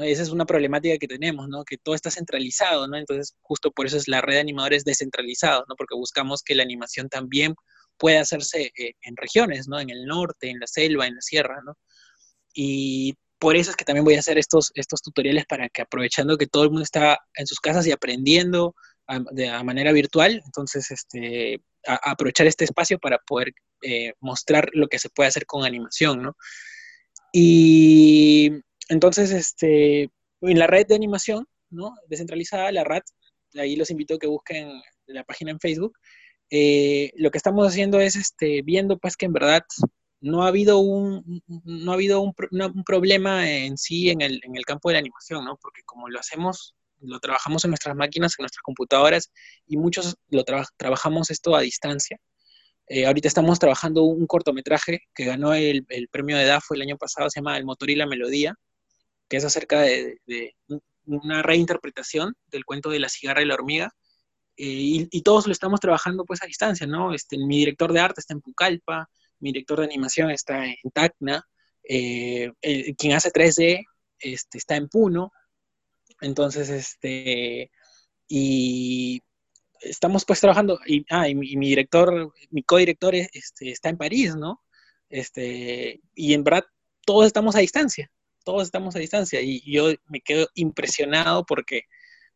¿No? 0.00 0.06
esa 0.06 0.22
es 0.22 0.30
una 0.30 0.46
problemática 0.46 0.98
que 0.98 1.06
tenemos, 1.06 1.48
¿no? 1.48 1.64
Que 1.64 1.76
todo 1.76 1.94
está 1.94 2.10
centralizado, 2.10 2.88
¿no? 2.88 2.96
Entonces, 2.96 3.34
justo 3.42 3.70
por 3.70 3.86
eso 3.86 3.96
es 3.96 4.08
la 4.08 4.20
red 4.20 4.34
de 4.34 4.40
animadores 4.40 4.84
descentralizados, 4.84 5.64
¿no? 5.68 5.74
Porque 5.76 5.94
buscamos 5.94 6.42
que 6.42 6.54
la 6.54 6.62
animación 6.62 7.08
también 7.08 7.54
pueda 7.98 8.20
hacerse 8.22 8.72
eh, 8.76 8.94
en 9.02 9.16
regiones, 9.16 9.68
¿no? 9.68 9.78
En 9.78 9.90
el 9.90 10.06
norte, 10.06 10.50
en 10.50 10.58
la 10.58 10.66
selva, 10.66 11.06
en 11.06 11.14
la 11.16 11.20
sierra, 11.20 11.60
¿no? 11.64 11.76
Y 12.54 13.14
por 13.38 13.56
eso 13.56 13.70
es 13.70 13.76
que 13.76 13.84
también 13.84 14.04
voy 14.04 14.14
a 14.14 14.20
hacer 14.20 14.38
estos, 14.38 14.70
estos 14.74 15.00
tutoriales 15.02 15.46
para 15.46 15.68
que 15.68 15.82
aprovechando 15.82 16.36
que 16.36 16.46
todo 16.46 16.64
el 16.64 16.70
mundo 16.70 16.82
está 16.84 17.18
en 17.34 17.46
sus 17.46 17.60
casas 17.60 17.86
y 17.86 17.92
aprendiendo 17.92 18.74
de 19.32 19.50
manera 19.64 19.92
virtual, 19.92 20.40
entonces 20.44 20.90
este, 20.90 21.60
aprovechar 21.84 22.46
este 22.46 22.64
espacio 22.64 22.98
para 22.98 23.18
poder 23.18 23.52
eh, 23.82 24.12
mostrar 24.20 24.68
lo 24.72 24.86
que 24.88 24.98
se 24.98 25.08
puede 25.10 25.28
hacer 25.28 25.46
con 25.46 25.64
animación, 25.64 26.22
¿no? 26.22 26.36
Y 27.32 28.52
entonces, 28.90 29.30
este, 29.30 30.10
en 30.40 30.58
la 30.58 30.66
red 30.66 30.86
de 30.86 30.96
animación, 30.96 31.46
¿no? 31.70 31.94
Descentralizada, 32.08 32.72
la 32.72 32.82
RAT, 32.82 33.04
ahí 33.54 33.76
los 33.76 33.90
invito 33.90 34.14
a 34.14 34.18
que 34.18 34.26
busquen 34.26 34.68
la 35.06 35.22
página 35.22 35.52
en 35.52 35.60
Facebook. 35.60 35.96
Eh, 36.50 37.12
lo 37.14 37.30
que 37.30 37.38
estamos 37.38 37.66
haciendo 37.68 38.00
es 38.00 38.16
este, 38.16 38.62
viendo 38.62 38.98
pues 38.98 39.16
que 39.16 39.26
en 39.26 39.32
verdad 39.32 39.62
no 40.20 40.42
ha 40.42 40.48
habido 40.48 40.80
un, 40.80 41.40
no 41.46 41.92
ha 41.92 41.94
habido 41.94 42.20
un, 42.20 42.34
un 42.50 42.84
problema 42.84 43.48
en 43.48 43.78
sí 43.78 44.10
en 44.10 44.22
el, 44.22 44.40
en 44.42 44.56
el, 44.56 44.64
campo 44.64 44.88
de 44.88 44.94
la 44.94 44.98
animación, 44.98 45.44
¿no? 45.44 45.56
Porque 45.62 45.82
como 45.84 46.08
lo 46.08 46.18
hacemos 46.18 46.74
lo 47.00 47.20
trabajamos 47.20 47.64
en 47.64 47.70
nuestras 47.70 47.94
máquinas, 47.96 48.34
en 48.38 48.42
nuestras 48.42 48.62
computadoras, 48.62 49.30
y 49.66 49.76
muchos 49.76 50.16
lo 50.28 50.44
trabajamos 50.76 51.30
esto 51.30 51.56
a 51.56 51.60
distancia. 51.62 52.18
Eh, 52.88 53.06
ahorita 53.06 53.28
estamos 53.28 53.58
trabajando 53.60 54.02
un 54.02 54.26
cortometraje 54.26 54.98
que 55.14 55.24
ganó 55.24 55.54
el, 55.54 55.86
el, 55.88 56.08
premio 56.08 56.36
de 56.36 56.44
DAFO 56.44 56.74
el 56.74 56.82
año 56.82 56.98
pasado, 56.98 57.30
se 57.30 57.40
llama 57.40 57.56
El 57.56 57.64
motor 57.64 57.88
y 57.88 57.94
la 57.94 58.04
melodía, 58.04 58.54
que 59.30 59.38
es 59.38 59.44
acerca 59.44 59.80
de, 59.80 60.20
una 61.06 61.42
reinterpretación 61.42 62.34
del 62.48 62.66
cuento 62.66 62.90
de 62.90 63.00
la 63.00 63.08
cigarra 63.08 63.40
y 63.40 63.46
la 63.46 63.54
hormiga. 63.54 63.94
Eh, 64.56 65.08
y, 65.10 65.22
todos 65.22 65.46
lo 65.46 65.52
estamos 65.52 65.80
trabajando 65.80 66.24
pues 66.26 66.42
a 66.42 66.46
distancia, 66.46 66.86
¿no? 66.86 67.14
Este, 67.14 67.38
mi 67.38 67.58
director 67.58 67.92
de 67.92 68.00
arte 68.00 68.20
está 68.20 68.34
en 68.34 68.42
Pucallpa, 68.42 69.08
mi 69.38 69.52
director 69.52 69.78
de 69.78 69.86
animación 69.86 70.30
está 70.30 70.66
en 70.66 70.90
Tacna, 70.92 71.42
eh, 71.82 72.52
quien 72.98 73.14
hace 73.14 73.30
3D 73.30 73.86
este, 74.18 74.58
está 74.58 74.76
en 74.76 74.88
Puno, 74.88 75.32
entonces, 76.20 76.68
este, 76.68 77.70
y 78.28 79.22
estamos 79.80 80.24
pues 80.26 80.40
trabajando, 80.40 80.78
y, 80.86 81.06
ah, 81.10 81.28
y, 81.28 81.34
mi, 81.34 81.68
director, 81.68 82.32
mi 82.50 82.62
codirector 82.62 83.14
este, 83.14 83.70
está 83.70 83.88
en 83.88 83.96
París, 83.96 84.36
¿no? 84.36 84.60
Este, 85.08 86.00
y 86.14 86.34
en 86.34 86.44
verdad 86.44 86.64
todos 87.06 87.26
estamos 87.26 87.56
a 87.56 87.60
distancia, 87.60 88.10
todos 88.44 88.62
estamos 88.64 88.96
a 88.96 88.98
distancia, 88.98 89.40
y 89.40 89.60
yo 89.70 89.92
me 90.08 90.20
quedo 90.20 90.48
impresionado 90.54 91.44
porque, 91.44 91.82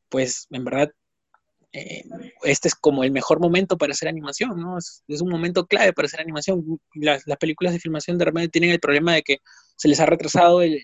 pues, 0.09 0.47
en 0.51 0.65
verdad, 0.65 0.91
eh, 1.75 2.05
este 2.45 2.69
es 2.69 2.75
como 2.77 3.03
el 3.03 3.11
mejor 3.11 3.41
momento 3.41 3.77
para 3.77 3.93
hacer 3.93 4.09
animación, 4.09 4.61
¿no? 4.61 4.79
Es, 4.79 5.03
un 5.21 5.29
momento 5.29 5.67
clave 5.67 5.93
para 5.93 6.07
hacer 6.07 6.21
animación. 6.21 6.81
Las, 6.95 7.27
las, 7.27 7.37
películas 7.37 7.73
de 7.73 7.81
filmación 7.81 8.17
de 8.17 8.25
repente 8.27 8.49
tienen 8.49 8.71
el 8.71 8.79
problema 8.79 9.15
de 9.15 9.23
que 9.23 9.39
se 9.77 9.89
les 9.89 9.99
ha 9.99 10.07
retrasado 10.07 10.63
el, 10.63 10.81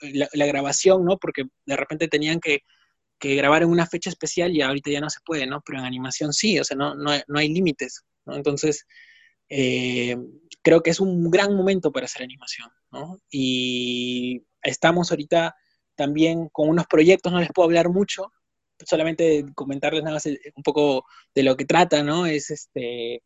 la, 0.00 0.46
grabación, 0.46 1.04
¿no? 1.04 1.18
Porque 1.18 1.44
de 1.66 1.76
repente 1.76 2.08
tenían 2.08 2.40
que, 2.40 2.60
que, 3.20 3.36
grabar 3.36 3.62
en 3.62 3.68
una 3.68 3.86
fecha 3.86 4.10
especial 4.10 4.50
y 4.56 4.60
ahorita 4.60 4.90
ya 4.90 5.00
no 5.00 5.08
se 5.08 5.20
puede, 5.24 5.46
¿no? 5.46 5.62
Pero 5.64 5.78
en 5.78 5.84
animación 5.84 6.32
sí, 6.32 6.58
o 6.58 6.64
sea, 6.64 6.76
no, 6.76 6.96
no, 6.96 7.12
no 7.28 7.38
hay 7.38 7.48
límites, 7.48 8.02
¿no? 8.26 8.34
Entonces, 8.34 8.84
eh, 9.48 10.16
creo 10.64 10.82
que 10.82 10.90
es 10.90 10.98
un 10.98 11.30
gran 11.30 11.54
momento 11.54 11.92
para 11.92 12.06
hacer 12.06 12.22
animación, 12.22 12.70
¿no? 12.90 13.20
Y 13.30 14.42
estamos 14.62 15.10
ahorita 15.10 15.54
también 15.94 16.48
con 16.48 16.70
unos 16.70 16.86
proyectos, 16.86 17.30
no 17.32 17.38
les 17.38 17.52
puedo 17.52 17.66
hablar 17.66 17.90
mucho, 17.90 18.32
solamente 18.84 19.44
comentarles 19.54 20.02
nada 20.02 20.14
más 20.16 20.26
eh, 20.26 20.40
un 20.56 20.62
poco 20.62 21.04
de 21.34 21.42
lo 21.42 21.56
que 21.56 21.66
trata, 21.66 22.02
¿no? 22.02 22.26
Es 22.26 22.50
este, 22.50 23.22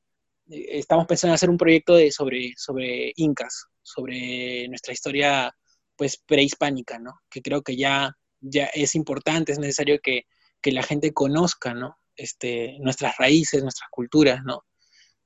estamos 0.48 1.07
pensando 1.07 1.33
en 1.33 1.35
hacer 1.37 1.48
un 1.48 1.57
proyecto 1.57 1.94
de, 1.94 2.11
sobre, 2.11 2.53
sobre 2.57 3.12
incas, 3.16 3.66
sobre 3.83 4.68
nuestra 4.68 4.92
historia 4.92 5.55
pues 5.96 6.16
prehispánica, 6.18 6.98
¿no? 6.98 7.20
Que 7.31 7.40
creo 7.40 7.62
que 7.62 7.77
ya, 7.77 8.16
ya 8.40 8.66
es 8.66 8.96
importante, 8.96 9.53
es 9.53 9.61
necesario 9.61 10.01
que, 10.03 10.27
que 10.61 10.72
la 10.72 10.83
gente 10.83 11.12
conozca, 11.12 11.72
¿no? 11.72 11.98
Este, 12.16 12.79
nuestras 12.81 13.16
raíces, 13.16 13.62
nuestras 13.62 13.88
culturas, 13.90 14.40
¿no? 14.44 14.64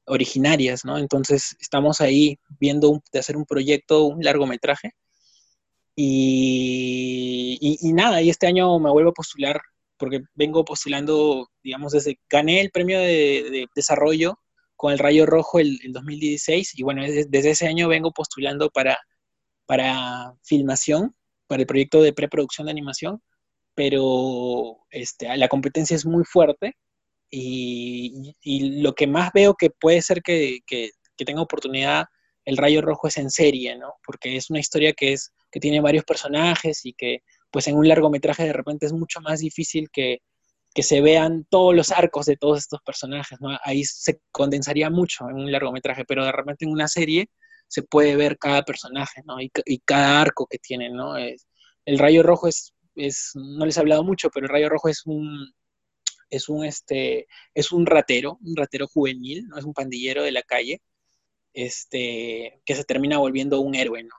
Originarias, 0.07 0.85
¿no? 0.85 0.99
Entonces 0.99 1.57
estamos 1.61 2.01
ahí 2.01 2.39
viendo 2.61 3.03
de 3.13 3.19
hacer 3.19 3.37
un 3.37 3.47
proyecto, 3.47 4.05
un 4.05 4.23
largometraje. 4.23 4.93
Y, 5.95 7.59
y, 7.61 7.93
nada, 7.93 8.23
y 8.23 8.31
este 8.31 8.47
año 8.47 8.79
me 8.79 8.91
vuelvo 8.91 9.11
a 9.11 9.15
postular, 9.15 9.61
porque 9.99 10.23
vengo 10.35 10.65
postulando, 10.65 11.49
digamos, 11.63 11.93
desde, 11.93 12.19
gané 12.31 12.61
el 12.61 12.71
premio 12.71 12.99
de, 12.99 13.05
de 13.51 13.67
desarrollo 13.75 14.39
con 14.77 14.93
el 14.93 14.99
Rayo 14.99 15.27
Rojo 15.27 15.61
el 15.61 15.79
2016, 15.93 16.79
y 16.79 16.83
bueno, 16.83 17.03
desde, 17.03 17.27
desde, 17.29 17.51
ese 17.51 17.69
año 17.69 17.89
vengo 17.89 18.11
postulando 18.13 18.71
para 18.71 18.99
para 19.67 20.35
filmación, 20.43 21.15
para 21.47 21.63
el 21.63 21.67
proyecto 21.67 22.03
de 22.03 22.13
preproducción 22.13 22.67
de 22.67 22.73
animación, 22.73 23.23
pero 23.75 24.85
este, 24.91 25.35
la 25.37 25.49
competencia 25.49 25.95
es 25.97 26.05
muy 26.05 26.25
fuerte 26.25 26.77
y, 27.35 28.83
lo 28.83 28.95
que 28.95 29.07
más 29.07 29.31
veo 29.33 29.55
que 29.55 29.71
puede 29.71 30.03
ser 30.03 30.23
que, 30.23 30.61
que, 30.67 30.91
tenga 31.25 31.41
oportunidad 31.41 32.07
el 32.45 32.57
Rayo 32.57 32.83
Rojo 32.83 33.07
es 33.07 33.17
en 33.17 33.31
serie, 33.31 33.79
¿no? 33.79 33.95
Porque 34.05 34.37
es 34.37 34.51
una 34.51 34.59
historia 34.59 34.93
que, 34.93 35.13
es, 35.13 35.33
que 35.53 35.61
tiene 35.61 35.81
varios 35.81 36.05
personajes 36.05 36.85
y 36.85 36.95
que 36.95 37.23
pues 37.53 37.69
en 37.69 37.77
un 37.77 37.87
largometraje 37.87 38.43
de 38.43 38.53
repente 38.53 38.87
es 38.87 38.93
mucho 38.93 39.21
más 39.21 39.39
difícil 39.39 39.89
que, 39.93 40.19
que 40.75 40.83
se 40.83 41.01
vean 41.01 41.47
todos 41.49 41.77
los 41.77 41.93
arcos 41.93 42.27
de 42.27 42.37
todos 42.37 42.59
estos 42.59 42.81
personajes, 42.83 43.41
¿no? 43.41 43.57
Ahí 43.63 43.85
se 43.85 44.21
condensaría 44.33 44.91
mucho 44.91 45.31
en 45.31 45.37
un 45.37 45.53
largometraje, 45.53 46.05
pero 46.05 46.25
de 46.25 46.33
repente 46.33 46.65
en 46.65 46.73
una 46.73 46.89
serie 46.89 47.31
se 47.69 47.85
puede 47.85 48.17
ver 48.17 48.37
cada 48.37 48.63
personaje, 48.63 49.23
¿no? 49.25 49.41
Y, 49.41 49.49
y 49.65 49.79
cada 49.79 50.21
arco 50.21 50.49
que 50.51 50.59
tiene, 50.59 50.91
¿no? 50.91 51.17
El 51.17 51.99
Rayo 51.99 52.25
Rojo 52.25 52.49
es, 52.49 52.75
es, 52.97 53.31
no 53.35 53.65
les 53.65 53.77
he 53.77 53.81
hablado 53.81 54.03
mucho, 54.03 54.29
pero 54.31 54.47
el 54.47 54.53
Rayo 54.53 54.69
Rojo 54.69 54.89
es 54.89 55.07
un, 55.07 55.55
es 56.33 56.49
un, 56.49 56.65
este, 56.65 57.29
es 57.55 57.73
un 57.73 57.85
ratero, 57.87 58.39
un 58.43 58.57
ratero 58.57 58.89
juvenil, 58.89 59.47
¿no? 59.49 59.59
Es 59.59 59.65
un 59.65 59.75
pandillero 59.75 60.23
de 60.23 60.33
la 60.33 60.43
calle, 60.43 60.81
este, 61.53 62.63
que 62.65 62.75
se 62.75 62.85
termina 62.85 63.19
volviendo 63.19 63.61
un 63.61 63.75
héroe, 63.75 64.03
¿no? 64.03 64.17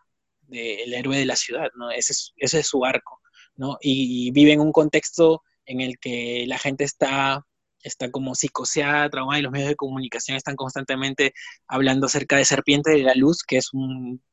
El 0.52 0.94
héroe 0.94 1.18
de 1.18 1.26
la 1.26 1.36
ciudad, 1.36 1.70
¿no? 1.76 1.90
Ese 1.90 2.14
es, 2.14 2.34
ese 2.38 2.60
es 2.60 2.68
su 2.68 2.86
arco, 2.86 3.20
¿no? 3.56 3.78
Y, 3.82 4.32
vive 4.32 4.54
en 4.54 4.62
un 4.62 4.72
contexto 4.72 5.42
en 5.66 5.82
el 5.82 5.98
que 6.00 6.46
la 6.48 6.60
gente 6.60 6.84
está 6.84 7.46
está 7.82 8.12
como 8.12 8.34
psicoseada, 8.36 9.10
traumada, 9.10 9.40
y 9.40 9.42
los 9.42 9.52
medios 9.52 9.70
de 9.70 9.76
comunicación 9.76 10.38
están 10.38 10.56
constantemente 10.56 11.34
hablando 11.68 12.06
acerca 12.06 12.38
de 12.38 12.46
Serpiente 12.46 12.92
de 12.92 13.04
la 13.04 13.14
Luz, 13.16 13.44
que 13.44 13.58
es 13.58 13.74
un, 13.74 14.24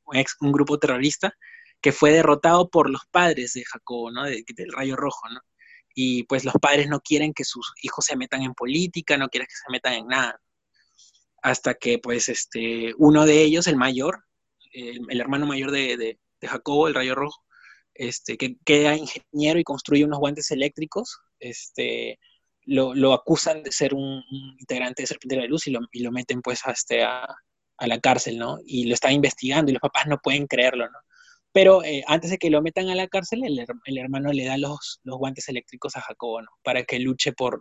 un 0.40 0.52
grupo 0.52 0.78
terrorista 0.78 1.34
que 1.80 1.92
fue 1.92 2.12
derrotado 2.12 2.70
por 2.70 2.90
los 2.90 3.02
padres 3.10 3.54
de 3.54 3.64
Jacobo, 3.64 4.10
¿no? 4.12 4.24
De, 4.24 4.44
del 4.54 4.72
Rayo 4.72 4.96
Rojo, 4.96 5.28
¿no? 5.30 5.40
Y 5.94 6.24
pues 6.24 6.44
los 6.44 6.54
padres 6.60 6.88
no 6.88 7.00
quieren 7.00 7.32
que 7.34 7.44
sus 7.44 7.72
hijos 7.82 8.04
se 8.04 8.16
metan 8.16 8.42
en 8.42 8.54
política, 8.54 9.16
no 9.16 9.28
quieren 9.28 9.46
que 9.46 9.54
se 9.54 9.70
metan 9.70 9.94
en 9.94 10.06
nada. 10.06 10.40
Hasta 11.42 11.74
que 11.74 11.98
pues 11.98 12.28
este, 12.28 12.94
uno 12.98 13.26
de 13.26 13.42
ellos, 13.42 13.66
el 13.66 13.76
mayor, 13.76 14.24
el, 14.72 15.20
hermano 15.20 15.46
mayor 15.46 15.70
de, 15.70 15.96
de, 15.96 16.18
Jacobo, 16.46 16.88
el 16.88 16.94
Rayo 16.94 17.14
Rojo, 17.14 17.42
este, 17.94 18.36
que 18.38 18.56
queda 18.64 18.96
ingeniero 18.96 19.58
y 19.58 19.64
construye 19.64 20.04
unos 20.04 20.20
guantes 20.20 20.50
eléctricos, 20.50 21.18
este, 21.38 22.18
lo, 22.64 23.12
acusan 23.12 23.62
de 23.62 23.72
ser 23.72 23.94
un, 23.94 24.22
integrante 24.58 25.02
de 25.02 25.06
Serpiente 25.06 25.36
de 25.36 25.42
la 25.42 25.48
Luz 25.48 25.66
y 25.66 25.70
lo, 25.70 25.80
y 25.92 26.00
lo 26.00 26.12
meten 26.12 26.40
pues 26.40 26.66
a, 26.66 26.72
este, 26.72 27.02
a, 27.02 27.26
a, 27.78 27.86
la 27.86 28.00
cárcel, 28.00 28.38
¿no? 28.38 28.58
Y 28.64 28.84
lo 28.84 28.94
están 28.94 29.12
investigando 29.12 29.70
y 29.70 29.74
los 29.74 29.80
papás 29.80 30.06
no 30.06 30.18
pueden 30.18 30.46
creerlo, 30.46 30.86
¿no? 30.86 30.98
Pero 31.52 31.82
eh, 31.84 32.04
antes 32.06 32.30
de 32.30 32.38
que 32.38 32.50
lo 32.50 32.62
metan 32.62 32.88
a 32.88 32.94
la 32.94 33.08
cárcel, 33.08 33.44
el, 33.44 33.58
el 33.84 33.98
hermano 33.98 34.32
le 34.32 34.44
da 34.44 34.56
los, 34.56 35.00
los, 35.02 35.18
guantes 35.18 35.48
eléctricos 35.48 35.96
a 35.96 36.00
Jacobo, 36.00 36.42
¿no? 36.42 36.48
Para 36.62 36.84
que 36.84 37.00
luche 37.00 37.32
por, 37.32 37.60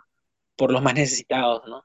por 0.55 0.71
los 0.71 0.81
más 0.81 0.93
necesitados, 0.93 1.63
¿no? 1.67 1.83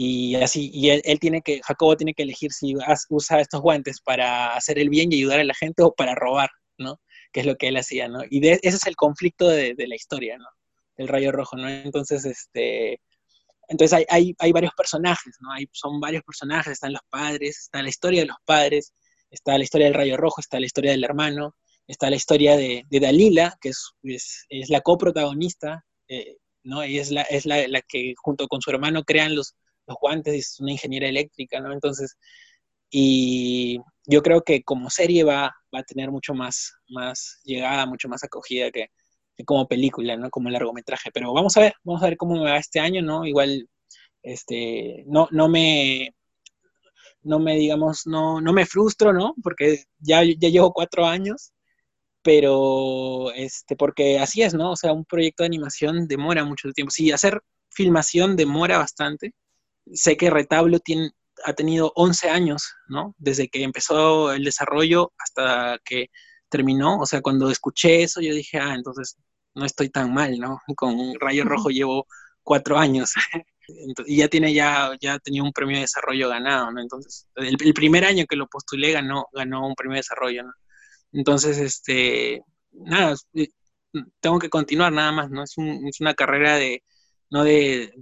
y 0.00 0.36
así, 0.36 0.70
y 0.72 0.90
él, 0.90 1.18
tiene 1.18 1.42
que, 1.42 1.60
Jacobo 1.60 1.96
tiene 1.96 2.14
que 2.14 2.22
elegir 2.22 2.52
si 2.52 2.72
usa 3.08 3.40
estos 3.40 3.60
guantes 3.60 4.00
para 4.00 4.54
hacer 4.54 4.78
el 4.78 4.90
bien 4.90 5.12
y 5.12 5.16
ayudar 5.16 5.40
a 5.40 5.44
la 5.44 5.54
gente 5.54 5.82
o 5.82 5.92
para 5.92 6.14
robar, 6.14 6.50
¿no? 6.78 7.00
Que 7.32 7.40
es 7.40 7.46
lo 7.46 7.56
que 7.56 7.66
él 7.66 7.76
hacía, 7.76 8.06
¿no? 8.06 8.20
Y 8.30 8.46
ese 8.46 8.60
es 8.62 8.86
el 8.86 8.94
conflicto 8.94 9.48
de, 9.48 9.74
la 9.76 9.96
historia, 9.96 10.38
¿no? 10.38 10.46
El 10.98 11.08
rayo 11.08 11.32
rojo, 11.32 11.56
¿no? 11.56 11.68
Entonces, 11.68 12.24
este, 12.26 13.00
entonces 13.66 13.92
hay, 13.92 14.04
hay, 14.08 14.36
hay, 14.38 14.52
varios 14.52 14.72
personajes, 14.76 15.36
¿no? 15.40 15.50
Hay, 15.52 15.66
son 15.72 15.98
varios 15.98 16.22
personajes, 16.22 16.74
están 16.74 16.92
los 16.92 17.02
padres, 17.10 17.58
está 17.62 17.82
la 17.82 17.88
historia 17.88 18.20
de 18.20 18.28
los 18.28 18.38
padres, 18.44 18.92
está 19.30 19.56
la 19.58 19.64
historia 19.64 19.86
del 19.86 19.94
rayo 19.94 20.16
rojo, 20.16 20.40
está 20.40 20.60
la 20.60 20.66
historia 20.66 20.92
del 20.92 21.04
hermano, 21.04 21.54
está 21.86 22.10
la 22.10 22.16
historia 22.16 22.56
de, 22.56 22.84
de 22.88 23.00
Dalila, 23.00 23.56
que 23.60 23.70
es, 23.70 23.92
es, 24.48 24.70
la 24.70 24.80
coprotagonista, 24.80 25.84
eh, 26.08 26.36
¿no? 26.64 26.84
Y 26.84 26.98
es, 26.98 27.10
la, 27.10 27.22
es 27.22 27.46
la, 27.46 27.66
la, 27.68 27.80
que 27.82 28.14
junto 28.16 28.46
con 28.46 28.60
su 28.60 28.70
hermano 28.70 29.04
crean 29.04 29.34
los, 29.34 29.54
los 29.86 29.96
guantes, 30.00 30.34
es 30.34 30.60
una 30.60 30.72
ingeniera 30.72 31.08
eléctrica, 31.08 31.60
¿no? 31.60 31.72
Entonces, 31.72 32.16
y 32.90 33.78
yo 34.06 34.22
creo 34.22 34.42
que 34.42 34.62
como 34.62 34.90
serie 34.90 35.24
va, 35.24 35.54
va 35.74 35.80
a 35.80 35.84
tener 35.84 36.10
mucho 36.10 36.34
más, 36.34 36.74
más 36.88 37.40
llegada, 37.44 37.86
mucho 37.86 38.08
más 38.08 38.24
acogida 38.24 38.70
que, 38.70 38.88
como 39.44 39.68
película, 39.68 40.16
¿no? 40.16 40.30
Como 40.30 40.50
largometraje. 40.50 41.10
Pero 41.12 41.32
vamos 41.32 41.56
a 41.56 41.60
ver, 41.60 41.74
vamos 41.84 42.02
a 42.02 42.06
ver 42.06 42.16
cómo 42.16 42.34
me 42.34 42.50
va 42.50 42.56
este 42.58 42.80
año, 42.80 43.02
¿no? 43.02 43.26
Igual, 43.26 43.68
este, 44.22 45.04
no, 45.06 45.28
no 45.30 45.48
me, 45.48 46.14
no 47.22 47.38
me, 47.38 47.56
digamos, 47.56 48.06
no, 48.06 48.40
no 48.40 48.52
me 48.52 48.66
frustro, 48.66 49.12
¿no? 49.12 49.34
Porque 49.42 49.84
ya, 49.98 50.22
ya 50.24 50.48
llevo 50.48 50.72
cuatro 50.72 51.06
años, 51.06 51.52
pero, 52.22 53.32
este, 53.34 53.76
porque 53.76 54.18
así 54.18 54.42
es, 54.42 54.54
¿no? 54.54 54.72
O 54.72 54.76
sea, 54.76 54.92
un 54.92 55.04
proyecto 55.04 55.42
de 55.42 55.48
animación 55.48 56.08
demora 56.08 56.44
mucho 56.44 56.70
tiempo. 56.72 56.90
Sí, 56.90 57.12
hacer 57.12 57.40
filmación 57.70 58.36
demora 58.36 58.78
bastante, 58.78 59.34
sé 59.92 60.16
que 60.16 60.30
Retablo 60.30 60.80
tiene, 60.80 61.10
ha 61.44 61.52
tenido 61.54 61.92
11 61.96 62.30
años, 62.30 62.74
¿no? 62.88 63.14
Desde 63.18 63.48
que 63.48 63.62
empezó 63.62 64.32
el 64.32 64.44
desarrollo 64.44 65.12
hasta 65.18 65.78
que 65.84 66.08
terminó. 66.48 66.98
O 67.00 67.06
sea, 67.06 67.20
cuando 67.22 67.50
escuché 67.50 68.02
eso, 68.02 68.20
yo 68.20 68.34
dije, 68.34 68.58
ah, 68.58 68.74
entonces 68.74 69.16
no 69.54 69.64
estoy 69.64 69.90
tan 69.90 70.12
mal, 70.14 70.38
¿no? 70.38 70.60
Con 70.76 71.14
Rayo 71.20 71.44
Rojo 71.44 71.70
llevo 71.70 72.06
cuatro 72.42 72.78
años. 72.78 73.12
y 74.06 74.16
ya 74.16 74.28
tiene, 74.28 74.54
ya, 74.54 74.92
ya 75.00 75.18
tenía 75.18 75.42
un 75.42 75.52
premio 75.52 75.76
de 75.76 75.82
desarrollo 75.82 76.28
ganado, 76.28 76.70
¿no? 76.72 76.80
Entonces, 76.80 77.28
el, 77.36 77.74
primer 77.74 78.04
año 78.04 78.24
que 78.26 78.36
lo 78.36 78.46
postulé 78.48 78.92
ganó, 78.92 79.26
ganó 79.32 79.66
un 79.66 79.74
premio 79.74 79.94
de 79.94 80.00
desarrollo, 80.00 80.44
¿no? 80.44 80.52
Entonces, 81.12 81.58
este, 81.58 82.42
nada, 82.72 83.14
eh, 83.34 83.48
tengo 84.20 84.38
que 84.38 84.50
continuar 84.50 84.92
nada 84.92 85.12
más, 85.12 85.30
¿no? 85.30 85.42
Es, 85.44 85.54
es 85.58 86.00
una 86.00 86.14
carrera 86.14 86.56
de, 86.56 86.82
no 87.30 87.44
de, 87.44 87.92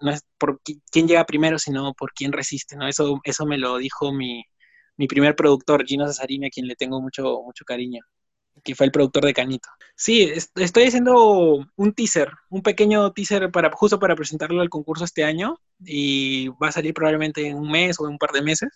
no 0.00 0.10
es 0.10 0.22
por 0.38 0.60
quién 0.90 1.08
llega 1.08 1.24
primero, 1.26 1.58
sino 1.58 1.94
por 1.94 2.12
quién 2.12 2.32
resiste, 2.32 2.76
¿no? 2.76 2.88
Eso, 2.88 3.20
eso 3.24 3.46
me 3.46 3.58
lo 3.58 3.78
dijo 3.78 4.12
mi, 4.12 4.44
mi 4.96 5.06
primer 5.06 5.34
productor, 5.36 5.86
Gino 5.86 6.06
Cesarini, 6.06 6.48
a 6.48 6.50
quien 6.50 6.66
le 6.66 6.76
tengo 6.76 7.00
mucho, 7.00 7.42
mucho 7.42 7.64
cariño, 7.64 8.02
que 8.62 8.74
fue 8.74 8.86
el 8.86 8.92
productor 8.92 9.24
de 9.24 9.34
Canito. 9.34 9.68
Sí, 9.96 10.32
estoy 10.54 10.84
haciendo 10.84 11.66
un 11.76 11.92
teaser, 11.92 12.30
un 12.48 12.62
pequeño 12.62 13.12
teaser 13.12 13.50
para, 13.50 13.70
justo 13.72 13.98
para 13.98 14.16
presentarlo 14.16 14.60
al 14.60 14.70
concurso 14.70 15.04
este 15.04 15.24
año, 15.24 15.58
y 15.84 16.48
va 16.48 16.68
a 16.68 16.72
salir 16.72 16.94
probablemente 16.94 17.46
en 17.46 17.56
un 17.56 17.70
mes 17.70 17.98
o 18.00 18.06
en 18.06 18.12
un 18.12 18.18
par 18.18 18.32
de 18.32 18.42
meses. 18.42 18.70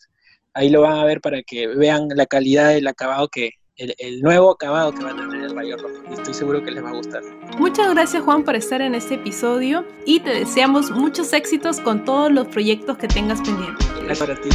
Ahí 0.53 0.71
lo 0.71 0.83
van 0.83 0.99
a 0.99 1.05
ver 1.05 1.21
para 1.21 1.43
que 1.43 1.67
vean 1.67 2.09
la 2.15 2.27
calidad 2.27 2.71
del 2.71 2.87
acabado 2.87 3.29
que, 3.29 3.53
el, 3.77 4.21
nuevo 4.21 4.53
acabado 4.53 4.93
que 4.93 5.03
va 5.03 5.11
a 5.11 5.17
tener 5.17 5.45
el 5.45 5.57
Rayo 5.57 5.77
Rojo. 5.77 6.15
Estoy 6.15 6.35
seguro 6.35 6.63
que 6.63 6.71
les 6.71 6.85
va 6.85 6.91
a 6.91 6.93
gustar. 6.93 7.23
Muchas 7.59 7.93
gracias 7.93 8.23
Juan 8.23 8.45
por 8.45 8.55
estar 8.55 8.81
en 8.81 8.95
este 8.95 9.15
episodio 9.15 9.85
y 10.07 10.21
te 10.21 10.31
deseamos 10.31 10.91
muchos 10.91 11.33
éxitos 11.33 11.81
con 11.81 12.05
todos 12.05 12.31
los 12.31 12.47
proyectos 12.49 12.99
que 12.99 13.09
tengas 13.09 13.41
pendientes. 13.41 13.87
Gracias 14.03 14.19
para 14.19 14.41
ti. 14.41 14.49